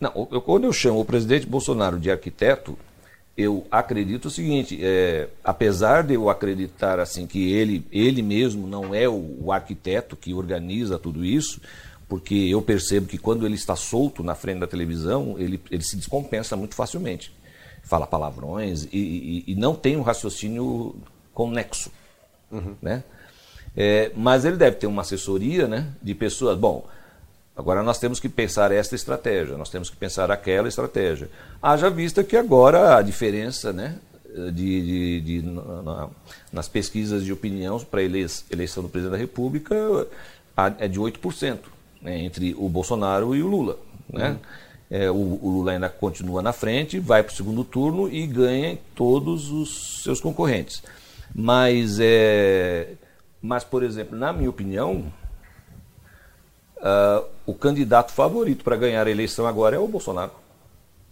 Não, 0.00 0.28
eu, 0.30 0.40
quando 0.40 0.64
eu 0.64 0.72
chamo 0.72 1.00
o 1.00 1.04
presidente 1.04 1.46
Bolsonaro 1.46 1.98
de 1.98 2.10
arquiteto, 2.10 2.78
eu 3.36 3.66
acredito 3.70 4.26
o 4.26 4.30
seguinte: 4.30 4.78
é, 4.82 5.28
apesar 5.44 6.02
de 6.02 6.14
eu 6.14 6.30
acreditar 6.30 6.98
assim 7.00 7.26
que 7.26 7.52
ele, 7.52 7.86
ele 7.90 8.22
mesmo 8.22 8.66
não 8.66 8.94
é 8.94 9.08
o, 9.08 9.36
o, 9.40 9.52
arquiteto 9.52 10.16
que 10.16 10.32
organiza 10.32 10.98
tudo 10.98 11.24
isso, 11.24 11.60
porque 12.08 12.34
eu 12.34 12.62
percebo 12.62 13.06
que 13.06 13.18
quando 13.18 13.44
ele 13.44 13.54
está 13.54 13.76
solto 13.76 14.22
na 14.22 14.34
frente 14.34 14.60
da 14.60 14.66
televisão, 14.66 15.36
ele, 15.38 15.60
ele 15.70 15.82
se 15.82 15.96
descompensa 15.96 16.56
muito 16.56 16.74
facilmente. 16.74 17.32
Fala 17.82 18.06
palavrões 18.06 18.84
e, 18.92 18.98
e, 18.98 19.44
e 19.48 19.54
não 19.54 19.74
tem 19.74 19.96
um 19.96 20.02
raciocínio 20.02 20.94
conexo. 21.34 21.90
Uhum. 22.50 22.74
Né? 22.80 23.02
É, 23.76 24.10
mas 24.16 24.44
ele 24.44 24.56
deve 24.56 24.76
ter 24.76 24.86
uma 24.86 25.02
assessoria 25.02 25.66
né, 25.66 25.88
de 26.02 26.14
pessoas. 26.14 26.58
Bom, 26.58 26.86
Agora 27.60 27.82
nós 27.82 27.98
temos 27.98 28.18
que 28.18 28.26
pensar 28.26 28.72
esta 28.72 28.94
estratégia, 28.94 29.54
nós 29.54 29.68
temos 29.68 29.90
que 29.90 29.96
pensar 29.96 30.30
aquela 30.30 30.66
estratégia. 30.66 31.28
Haja 31.62 31.90
vista 31.90 32.24
que 32.24 32.34
agora 32.34 32.96
a 32.96 33.02
diferença 33.02 33.70
né, 33.70 33.96
de, 34.50 35.20
de, 35.20 35.20
de 35.20 35.42
na, 35.42 36.08
nas 36.50 36.68
pesquisas 36.68 37.22
de 37.22 37.30
opinião 37.30 37.78
para 37.80 38.00
a 38.00 38.02
eleição 38.02 38.82
do 38.82 38.88
presidente 38.88 39.12
da 39.12 39.18
República 39.18 39.76
é 40.78 40.88
de 40.88 40.98
8%, 40.98 41.58
né, 42.00 42.18
entre 42.20 42.54
o 42.58 42.66
Bolsonaro 42.66 43.36
e 43.36 43.42
o 43.42 43.46
Lula. 43.46 43.76
Né? 44.10 44.30
Uhum. 44.30 44.38
É, 44.90 45.10
o, 45.10 45.14
o, 45.14 45.50
Lula 45.58 45.72
ainda 45.72 45.90
continua 45.90 46.40
na 46.40 46.54
frente, 46.54 46.98
vai 46.98 47.22
para 47.22 47.32
o 47.34 47.36
segundo 47.36 47.62
turno 47.62 48.08
e 48.08 48.26
ganha 48.26 48.78
todos 48.94 49.50
os 49.50 50.02
seus 50.02 50.18
concorrentes. 50.18 50.82
Mas, 51.34 51.98
é, 52.00 52.94
mas, 53.42 53.64
por 53.64 53.82
exemplo, 53.82 54.18
na 54.18 54.32
minha 54.32 54.48
opinião, 54.48 55.12
Uh, 56.80 57.28
o 57.50 57.54
candidato 57.54 58.12
favorito 58.12 58.62
para 58.62 58.76
ganhar 58.76 59.06
a 59.06 59.10
eleição 59.10 59.44
agora 59.44 59.74
é 59.74 59.78
o 59.78 59.88
Bolsonaro. 59.88 60.30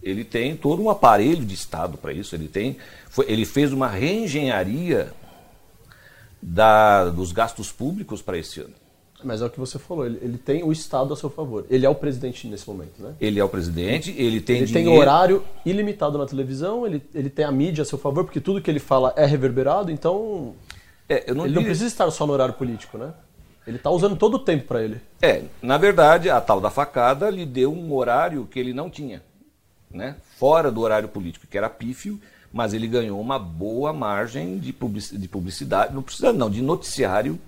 Ele 0.01 0.23
tem 0.23 0.55
todo 0.55 0.81
um 0.81 0.89
aparelho 0.89 1.43
de 1.43 1.53
Estado 1.53 1.97
para 1.97 2.13
isso. 2.13 2.33
Ele, 2.33 2.47
tem, 2.47 2.77
foi, 3.09 3.25
ele 3.29 3.45
fez 3.45 3.73
uma 3.73 3.87
reengenharia 3.87 5.11
da, 6.41 7.09
dos 7.09 7.33
gastos 7.33 7.73
públicos 7.73 8.21
para 8.21 8.37
esse 8.37 8.61
ano. 8.61 8.73
Mas 9.21 9.41
é 9.41 9.45
o 9.45 9.49
que 9.49 9.59
você 9.59 9.77
falou, 9.77 10.05
ele, 10.05 10.17
ele, 10.21 10.37
tem 10.37 10.63
o 10.63 10.71
Estado 10.71 11.13
a 11.13 11.17
seu 11.17 11.29
favor. 11.29 11.65
Ele 11.69 11.85
é 11.85 11.89
o 11.89 11.95
presidente 11.95 12.47
nesse 12.47 12.65
momento, 12.65 13.01
né? 13.03 13.15
Ele 13.19 13.37
é 13.37 13.43
o 13.43 13.49
presidente, 13.49 14.15
ele 14.17 14.39
tem 14.39 14.59
Ele 14.59 14.65
dinheiro... 14.67 14.91
tem 14.91 14.97
horário 14.97 15.43
ilimitado 15.65 16.17
na 16.17 16.25
televisão, 16.25 16.87
ele, 16.87 17.03
ele 17.13 17.29
tem 17.29 17.43
a 17.43 17.51
mídia 17.51 17.81
a 17.81 17.85
seu 17.85 17.97
favor, 17.97 18.23
porque 18.23 18.39
tudo 18.39 18.61
que 18.61 18.71
ele 18.71 18.79
fala 18.79 19.13
é 19.17 19.25
reverberado, 19.25 19.91
então... 19.91 20.55
É, 21.09 21.33
não 21.33 21.43
ele 21.43 21.49
diria... 21.49 21.55
não 21.55 21.63
precisa 21.63 21.87
estar 21.87 22.09
só 22.11 22.25
no 22.25 22.31
horário 22.31 22.53
político, 22.53 22.97
né? 22.97 23.11
Ele 23.69 23.77
está 23.77 23.91
usando 23.91 24.15
todo 24.15 24.33
o 24.33 24.39
tempo 24.39 24.65
para 24.65 24.83
ele. 24.83 24.99
É, 25.21 25.43
na 25.61 25.77
verdade, 25.77 26.27
a 26.27 26.41
tal 26.41 26.59
da 26.59 26.71
facada 26.71 27.29
lhe 27.29 27.45
deu 27.45 27.71
um 27.71 27.93
horário 27.93 28.47
que 28.47 28.59
ele 28.59 28.73
não 28.73 28.89
tinha, 28.89 29.21
né? 29.91 30.15
Fora 30.37 30.71
do 30.71 30.81
horário 30.81 31.07
político, 31.07 31.45
que 31.45 31.55
era 31.55 31.69
pífio, 31.69 32.19
mas 32.51 32.73
ele 32.73 32.87
ganhou 32.87 33.21
uma 33.21 33.37
boa 33.37 33.93
margem 33.93 34.57
de 34.57 34.73
publicidade, 34.73 35.93
não 35.93 36.01
precisa 36.01 36.33
não, 36.33 36.49
de 36.49 36.63
noticiário, 36.63 37.39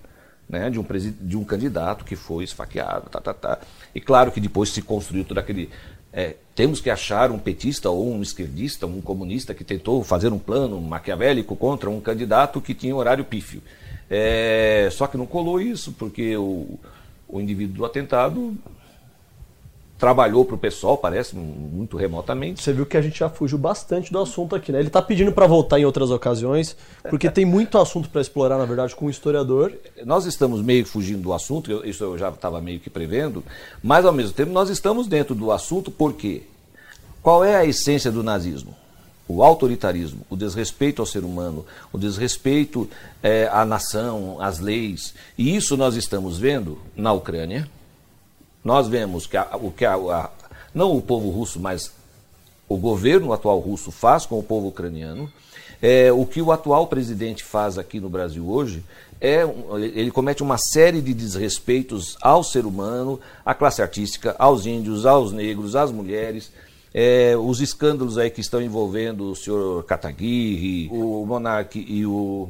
né? 0.47 0.69
De 0.69 0.79
um, 0.79 0.86
de 1.21 1.36
um 1.36 1.43
candidato 1.43 2.05
que 2.05 2.15
foi 2.15 2.43
esfaqueado, 2.43 3.10
tá, 3.10 3.19
tá, 3.19 3.34
tá. 3.34 3.60
E 3.95 3.99
claro 3.99 4.31
que 4.31 4.39
depois 4.39 4.69
se 4.69 4.84
construiu 4.84 5.25
todo 5.25 5.39
aquele 5.39 5.71
é, 6.13 6.36
temos 6.54 6.82
que 6.82 6.89
achar 6.89 7.32
um 7.32 7.39
petista 7.39 7.89
ou 7.89 8.13
um 8.13 8.21
esquerdista, 8.21 8.86
um 8.86 9.02
comunista 9.02 9.54
que 9.54 9.63
tentou 9.63 10.04
fazer 10.04 10.34
um 10.34 10.39
plano 10.39 10.80
maquiavélico 10.82 11.56
contra 11.56 11.89
um 11.89 12.02
candidato 12.02 12.60
que 12.60 12.74
tinha 12.74 12.95
horário 12.95 13.24
pífio. 13.24 13.62
É, 14.10 14.89
só 14.91 15.08
que 15.08 15.17
não 15.17 15.26
colou 15.26 15.62
isso, 15.62 15.93
porque 15.93 16.36
o, 16.36 16.78
o 17.28 17.39
indivíduo 17.39 17.78
do 17.78 17.86
atentado 17.86 18.56
trabalhou 20.01 20.43
para 20.43 20.55
o 20.55 20.57
pessoal, 20.57 20.97
parece, 20.97 21.35
muito 21.35 21.95
remotamente. 21.95 22.63
Você 22.63 22.73
viu 22.73 22.87
que 22.87 22.97
a 22.97 23.01
gente 23.03 23.19
já 23.19 23.29
fugiu 23.29 23.59
bastante 23.59 24.11
do 24.11 24.17
assunto 24.17 24.55
aqui, 24.55 24.71
né? 24.71 24.79
Ele 24.79 24.87
está 24.87 24.99
pedindo 24.99 25.31
para 25.31 25.45
voltar 25.45 25.79
em 25.79 25.85
outras 25.85 26.09
ocasiões, 26.09 26.75
porque 27.07 27.29
tem 27.29 27.45
muito 27.45 27.77
assunto 27.77 28.09
para 28.09 28.19
explorar, 28.19 28.57
na 28.57 28.65
verdade, 28.65 28.95
com 28.95 29.05
o 29.05 29.11
historiador. 29.11 29.71
Nós 30.03 30.25
estamos 30.25 30.59
meio 30.59 30.87
fugindo 30.87 31.21
do 31.21 31.31
assunto, 31.31 31.87
isso 31.87 32.03
eu 32.03 32.17
já 32.17 32.29
estava 32.29 32.59
meio 32.59 32.79
que 32.79 32.89
prevendo, 32.89 33.43
mas 33.83 34.03
ao 34.03 34.11
mesmo 34.11 34.33
tempo 34.33 34.51
nós 34.51 34.71
estamos 34.71 35.05
dentro 35.05 35.35
do 35.35 35.51
assunto 35.51 35.91
porque 35.91 36.41
qual 37.21 37.45
é 37.45 37.55
a 37.55 37.63
essência 37.63 38.11
do 38.11 38.23
nazismo? 38.23 38.75
o 39.27 39.43
autoritarismo, 39.43 40.25
o 40.29 40.35
desrespeito 40.35 41.01
ao 41.01 41.05
ser 41.05 41.23
humano, 41.23 41.65
o 41.93 41.97
desrespeito 41.97 42.89
é, 43.23 43.47
à 43.49 43.63
nação, 43.63 44.41
às 44.41 44.59
leis. 44.59 45.13
E 45.37 45.55
isso 45.55 45.77
nós 45.77 45.95
estamos 45.95 46.37
vendo 46.37 46.77
na 46.97 47.13
Ucrânia. 47.13 47.65
Nós 48.63 48.88
vemos 48.88 49.26
que 49.26 49.38
a, 49.38 49.47
o 49.54 49.71
que 49.71 49.86
a, 49.86 49.95
a, 49.95 50.30
não 50.74 50.95
o 50.95 51.02
povo 51.02 51.30
russo, 51.30 51.60
mas 51.60 51.91
o 52.67 52.78
governo 52.78 53.34
atual 53.34 53.60
russo 53.60 53.91
faz 53.91 54.26
com 54.26 54.39
o 54.39 54.43
povo 54.43 54.67
ucraniano. 54.67 55.32
É, 55.82 56.12
o 56.12 56.26
que 56.26 56.41
o 56.41 56.52
atual 56.52 56.88
presidente 56.88 57.43
faz 57.43 57.78
aqui 57.78 58.00
no 58.00 58.08
Brasil 58.08 58.47
hoje 58.47 58.84
é 59.19 59.43
ele 59.95 60.10
comete 60.10 60.41
uma 60.41 60.58
série 60.58 61.02
de 61.02 61.13
desrespeitos 61.13 62.17
ao 62.21 62.43
ser 62.43 62.65
humano, 62.65 63.19
à 63.45 63.54
classe 63.54 63.82
artística, 63.82 64.36
aos 64.39 64.65
índios, 64.65 65.06
aos 65.06 65.32
negros, 65.32 65.76
às 65.76 65.91
mulheres. 65.91 66.52
É, 66.93 67.36
os 67.38 67.62
escândalos 67.62 68.17
aí 68.17 68.30
que 68.30 68.41
estão 68.41 68.62
envolvendo 68.62 69.32
o 69.32 69.36
senhor 69.36 69.84
Kataguiri, 69.86 70.89
o 70.91 71.26
Monarque 71.26 71.86
e 71.88 72.06
o 72.06 72.50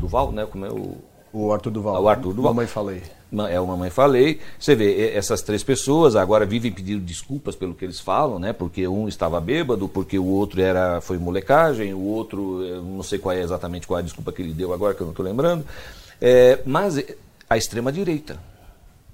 Duval, 0.00 0.32
né? 0.32 0.46
Como 0.46 0.64
é 0.64 0.70
o. 0.70 0.96
O 1.32 1.52
Arthur 1.52 1.70
Duval. 1.70 2.02
O 2.02 2.08
Arthur 2.08 2.34
Duval. 2.34 2.52
Mamãe 2.52 2.66
falei. 2.66 3.02
É 3.48 3.60
o 3.60 3.66
Mamãe 3.66 3.90
Falei. 3.90 4.40
Você 4.58 4.74
vê, 4.74 5.12
essas 5.14 5.40
três 5.40 5.62
pessoas 5.62 6.16
agora 6.16 6.44
vivem 6.44 6.72
pedindo 6.72 7.00
desculpas 7.00 7.54
pelo 7.54 7.74
que 7.74 7.84
eles 7.84 8.00
falam, 8.00 8.38
né? 8.38 8.52
Porque 8.52 8.86
um 8.88 9.06
estava 9.06 9.40
bêbado, 9.40 9.88
porque 9.88 10.18
o 10.18 10.26
outro 10.26 10.60
era 10.60 11.00
foi 11.00 11.16
molecagem, 11.16 11.94
o 11.94 12.02
outro, 12.02 12.60
não 12.82 13.02
sei 13.02 13.18
qual 13.18 13.34
é 13.34 13.40
exatamente 13.40 13.86
qual 13.86 13.98
é 13.98 14.02
a 14.02 14.04
desculpa 14.04 14.32
que 14.32 14.42
ele 14.42 14.52
deu 14.52 14.72
agora, 14.72 14.94
que 14.94 15.00
eu 15.00 15.06
não 15.06 15.12
estou 15.12 15.24
lembrando. 15.24 15.64
É, 16.20 16.60
mas 16.66 17.02
a 17.48 17.56
extrema-direita. 17.56 18.38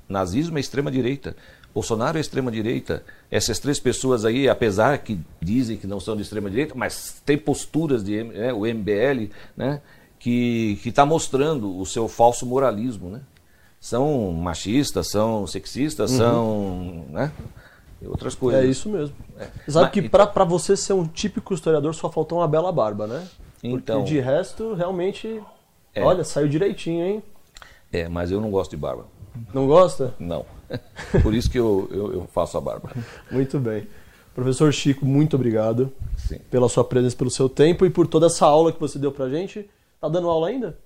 Nazismo 0.08 0.56
é 0.56 0.60
extrema-direita. 0.60 1.36
Bolsonaro 1.74 2.16
é 2.16 2.20
extrema-direita. 2.22 3.04
Essas 3.30 3.58
três 3.58 3.78
pessoas 3.78 4.24
aí, 4.24 4.48
apesar 4.48 4.96
que 4.98 5.18
dizem 5.42 5.76
que 5.76 5.86
não 5.86 6.00
são 6.00 6.16
de 6.16 6.22
extrema-direita, 6.22 6.74
mas 6.74 7.20
tem 7.24 7.36
posturas 7.36 8.02
de 8.02 8.24
né, 8.24 8.50
o 8.50 8.60
MBL, 8.60 9.30
né, 9.54 9.82
que 10.18 10.80
está 10.86 11.04
mostrando 11.04 11.78
o 11.78 11.84
seu 11.84 12.08
falso 12.08 12.46
moralismo. 12.46 13.10
Né? 13.10 13.20
São 13.80 14.32
machistas, 14.32 15.08
são 15.08 15.46
sexistas, 15.46 16.10
são. 16.10 17.04
Né? 17.10 17.30
E 18.00 18.06
outras 18.06 18.34
coisas. 18.34 18.62
É 18.62 18.66
isso 18.66 18.88
mesmo. 18.88 19.14
Você 19.64 19.70
Sabe 19.72 19.84
Mas- 19.86 19.92
que 19.92 20.08
pra, 20.08 20.26
pra 20.26 20.44
você 20.44 20.76
ser 20.76 20.92
um 20.92 21.06
típico 21.06 21.54
historiador 21.54 21.94
só 21.94 22.10
faltou 22.10 22.38
uma 22.38 22.48
bela 22.48 22.70
barba, 22.72 23.06
né? 23.06 23.26
Então. 23.62 24.00
Porque 24.00 24.14
de 24.14 24.20
resto, 24.20 24.74
realmente. 24.74 25.40
É. 25.94 26.02
Olha, 26.04 26.24
saiu 26.24 26.48
direitinho, 26.48 27.04
hein? 27.04 27.22
É, 27.92 28.08
mas 28.08 28.30
eu 28.30 28.40
não 28.40 28.50
gosto 28.50 28.72
de 28.72 28.76
barba. 28.76 29.06
Não 29.54 29.66
gosta? 29.66 30.14
Não. 30.18 30.44
Por 31.22 31.34
isso 31.34 31.50
que 31.50 31.58
eu, 31.58 31.88
eu, 31.90 32.12
eu 32.12 32.28
faço 32.32 32.58
a 32.58 32.60
barba. 32.60 32.90
Muito 33.30 33.58
bem. 33.58 33.86
Professor 34.34 34.70
Chico, 34.70 35.06
muito 35.06 35.34
obrigado 35.34 35.90
Sim. 36.18 36.38
pela 36.50 36.68
sua 36.68 36.84
presença, 36.84 37.16
pelo 37.16 37.30
seu 37.30 37.48
tempo 37.48 37.86
e 37.86 37.90
por 37.90 38.06
toda 38.06 38.26
essa 38.26 38.44
aula 38.44 38.70
que 38.70 38.78
você 38.78 38.98
deu 38.98 39.10
pra 39.10 39.30
gente. 39.30 39.66
Tá 39.98 40.10
dando 40.10 40.28
aula 40.28 40.48
ainda? 40.48 40.78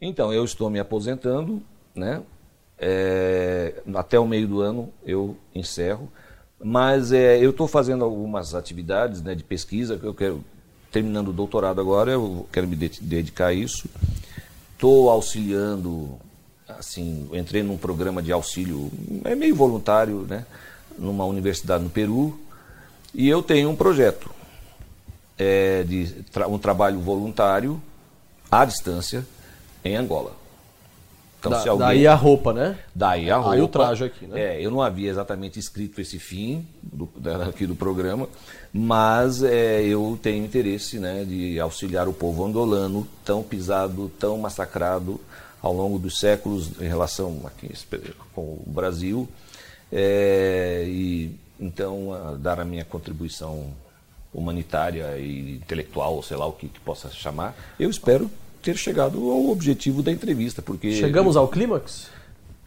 Então, 0.00 0.32
eu 0.32 0.42
estou 0.46 0.70
me 0.70 0.80
aposentando, 0.80 1.60
né? 1.94 2.22
É, 2.78 3.74
até 3.94 4.18
o 4.18 4.26
meio 4.26 4.48
do 4.48 4.60
ano 4.60 4.90
eu 5.04 5.36
encerro. 5.54 6.10
Mas 6.62 7.12
é, 7.12 7.38
eu 7.38 7.50
estou 7.50 7.66
fazendo 7.66 8.04
algumas 8.04 8.54
atividades 8.54 9.22
né, 9.22 9.34
de 9.34 9.42
pesquisa, 9.42 9.96
que 9.98 10.04
eu 10.04 10.14
quero, 10.14 10.44
terminando 10.92 11.28
o 11.28 11.32
doutorado 11.32 11.80
agora, 11.80 12.10
eu 12.12 12.46
quero 12.52 12.68
me 12.68 12.76
de- 12.76 13.00
dedicar 13.00 13.46
a 13.48 13.52
isso. 13.52 13.88
Estou 14.74 15.08
auxiliando, 15.10 16.18
assim, 16.68 17.28
entrei 17.32 17.62
num 17.62 17.76
programa 17.76 18.22
de 18.22 18.32
auxílio, 18.32 18.90
é 19.24 19.34
meio 19.34 19.54
voluntário, 19.54 20.26
né? 20.28 20.46
Numa 20.98 21.24
universidade 21.24 21.82
no 21.84 21.90
Peru. 21.90 22.38
E 23.14 23.28
eu 23.28 23.42
tenho 23.42 23.70
um 23.70 23.76
projeto 23.76 24.30
é, 25.38 25.82
de 25.82 26.06
tra- 26.30 26.46
um 26.46 26.58
trabalho 26.58 27.00
voluntário 27.00 27.80
à 28.50 28.64
distância 28.64 29.26
em 29.82 29.96
Angola. 29.96 30.32
Então, 31.40 31.52
Da- 31.52 31.60
se 31.60 31.68
alguém... 31.68 31.86
Daí 31.86 32.06
a 32.06 32.14
roupa, 32.14 32.52
né? 32.52 32.78
Daí 32.94 33.30
a 33.30 33.36
roupa. 33.36 33.52
Aí 33.54 33.62
o 33.62 33.68
traje 33.68 34.04
aqui, 34.04 34.26
né? 34.26 34.40
É, 34.40 34.64
eu 34.64 34.70
não 34.70 34.82
havia 34.82 35.10
exatamente 35.10 35.58
escrito 35.58 35.98
esse 36.00 36.18
fim 36.18 36.66
do, 36.82 37.08
aqui 37.48 37.66
do 37.66 37.74
programa, 37.74 38.28
mas 38.72 39.42
é, 39.42 39.82
eu 39.82 40.18
tenho 40.22 40.44
interesse 40.44 40.98
né, 40.98 41.24
de 41.24 41.58
auxiliar 41.58 42.06
o 42.08 42.12
povo 42.12 42.44
angolano, 42.44 43.08
tão 43.24 43.42
pisado, 43.42 44.10
tão 44.18 44.36
massacrado 44.36 45.18
ao 45.62 45.72
longo 45.72 45.98
dos 45.98 46.20
séculos 46.20 46.70
em 46.78 46.86
relação 46.86 47.40
aqui 47.44 47.70
com 48.34 48.42
o 48.42 48.64
Brasil, 48.66 49.26
é, 49.90 50.84
e 50.86 51.34
então 51.58 52.12
a 52.12 52.34
dar 52.36 52.60
a 52.60 52.64
minha 52.64 52.84
contribuição 52.84 53.68
humanitária 54.32 55.18
e 55.18 55.56
intelectual, 55.56 56.22
sei 56.22 56.36
lá 56.36 56.46
o 56.46 56.52
que, 56.52 56.68
que 56.68 56.80
possa 56.80 57.10
chamar. 57.10 57.54
Eu 57.78 57.90
espero 57.90 58.30
ter 58.62 58.76
chegado 58.76 59.30
ao 59.30 59.48
objetivo 59.50 60.02
da 60.02 60.10
entrevista, 60.12 60.60
porque 60.62 60.92
Chegamos 60.92 61.36
ao 61.36 61.48
clímax? 61.48 62.08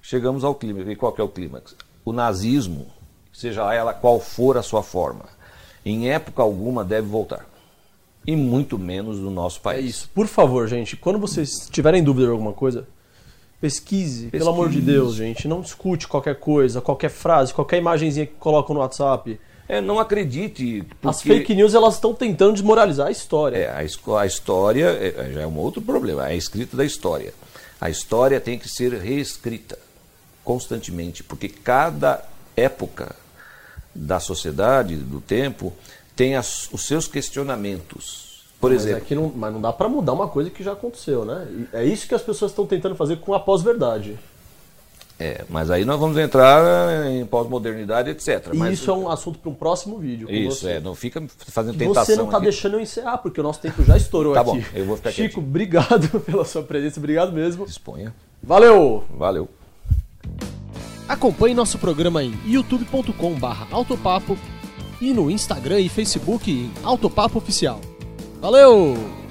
chegamos 0.02 0.44
ao 0.44 0.54
clímax. 0.56 0.90
E 0.90 0.96
qual 0.96 1.12
que 1.14 1.22
é 1.22 1.24
o 1.24 1.30
clímax? 1.30 1.76
O 2.04 2.12
nazismo, 2.12 2.88
seja 3.32 3.74
ela 3.74 3.94
qual 3.94 4.20
for 4.20 4.58
a 4.58 4.62
sua 4.62 4.84
forma, 4.84 5.26
em 5.86 6.10
época 6.10 6.42
alguma 6.42 6.84
deve 6.84 7.08
voltar. 7.08 7.46
E 8.26 8.36
muito 8.36 8.78
menos 8.80 9.18
no 9.20 9.30
nosso 9.32 9.60
É 9.60 9.62
país. 9.64 9.90
isso. 9.90 10.10
Por 10.14 10.28
favor, 10.28 10.68
gente, 10.68 10.96
quando 10.96 11.20
vocês 11.20 11.68
tiverem 11.70 12.02
dúvida 12.04 12.28
de 12.28 12.32
alguma 12.32 12.54
coisa, 12.54 12.88
pesquise, 13.60 14.28
pelo 14.28 14.50
amor 14.50 14.70
de 14.70 14.82
Deus, 14.82 15.16
gente. 15.16 15.48
Não 15.48 15.62
discute 15.62 16.08
qualquer 16.08 16.36
coisa, 16.40 16.82
qualquer 16.82 17.10
frase, 17.10 17.54
qualquer 17.54 17.78
imagenzinha 17.78 18.26
que 18.26 18.34
colocam 18.36 18.74
no 18.76 18.82
WhatsApp. 18.82 19.40
É, 19.68 19.80
não 19.80 19.98
acredite. 20.00 20.84
Porque, 21.02 21.08
As 21.08 21.22
fake 21.22 21.56
news, 21.56 21.74
elas 21.74 21.96
estão 21.96 22.14
tentando 22.14 22.54
desmoralizar 22.54 23.08
a 23.08 23.12
história. 23.12 23.58
É, 23.58 23.70
a, 23.70 24.20
a 24.20 24.26
história 24.26 24.86
é, 24.88 25.32
já 25.34 25.42
é 25.42 25.48
um 25.48 25.58
outro 25.58 25.82
problema, 25.82 26.28
é 26.28 26.32
a 26.34 26.36
escrita 26.36 26.76
da 26.76 26.84
história. 26.86 27.34
A 27.80 27.90
história 27.90 28.40
tem 28.40 28.58
que 28.60 28.68
ser 28.70 28.94
reescrita 28.94 29.78
constantemente, 30.44 31.24
porque 31.24 31.48
cada 31.48 32.24
época 32.56 33.16
da 33.96 34.20
sociedade, 34.20 34.96
do 34.96 35.22
tempo, 35.22 35.74
tem 36.16 36.36
as- 36.36 36.70
os 36.72 36.86
seus 36.86 37.08
questionamentos. 37.08 38.44
Por 38.60 38.72
Mas, 38.72 38.86
exemplo, 38.86 39.06
é 39.10 39.16
não, 39.16 39.32
mas 39.36 39.54
não 39.54 39.62
dá 39.62 39.74
pra 39.74 39.90
mudar 39.90 40.14
uma 40.14 40.28
coisa 40.28 40.50
que 40.50 40.64
já 40.64 40.72
aconteceu, 40.74 41.26
né? 41.26 41.48
É 41.74 41.84
isso 41.84 42.08
que 42.08 42.16
as 42.16 42.22
pessoas 42.22 42.52
estão 42.52 42.66
tentando 42.66 42.96
fazer 42.96 43.18
com 43.18 43.34
a 43.34 43.40
pós-verdade. 43.40 44.18
É, 45.20 45.46
mas 45.48 45.70
aí 45.70 45.86
nós 45.86 46.00
vamos 46.00 46.18
entrar 46.18 47.06
em 47.12 47.24
pós-modernidade, 47.26 48.10
etc. 48.10 48.50
E 48.52 48.58
mas, 48.58 48.74
isso 48.80 48.90
é 48.90 48.94
um 48.94 49.08
assunto 49.10 49.38
para 49.40 49.50
um 49.50 49.54
próximo 49.54 49.98
vídeo. 50.00 50.28
com 50.28 50.34
Isso, 50.34 50.62
você. 50.62 50.72
é, 50.72 50.80
não 50.80 50.96
fica 50.96 51.24
fazendo 51.48 51.78
tentação 51.78 52.04
Você 52.06 52.16
não 52.16 52.28
tá 52.30 52.38
aqui. 52.38 52.46
deixando 52.46 52.74
eu 52.74 52.80
encerrar, 52.80 53.20
porque 53.20 53.40
o 53.40 53.44
nosso 53.44 53.62
tempo 53.62 53.84
já 53.84 53.96
estourou 53.96 54.34
Tá 54.34 54.42
aqui. 54.42 54.50
bom, 54.50 54.62
eu 54.74 54.86
vou 54.86 54.98
ficar 54.98 55.12
Chico, 55.12 55.36
quietinho. 55.36 55.46
obrigado 55.48 56.20
pela 56.26 56.44
sua 56.44 56.64
presença, 56.64 57.00
obrigado 57.00 57.32
mesmo. 57.32 57.66
Disponha. 57.66 58.14
Valeu! 58.42 59.04
Valeu. 59.16 59.48
Acompanhe 61.08 61.54
nosso 61.54 61.78
programa 61.78 62.24
em 62.24 62.34
youtube.com/autopapo 62.46 64.38
e 65.00 65.14
no 65.14 65.30
Instagram 65.30 65.80
e 65.80 65.90
Facebook 65.90 66.50
em 66.52 66.72
Autopapo 66.84 67.38
Oficial. 67.38 67.80
Valeu! 68.42 69.23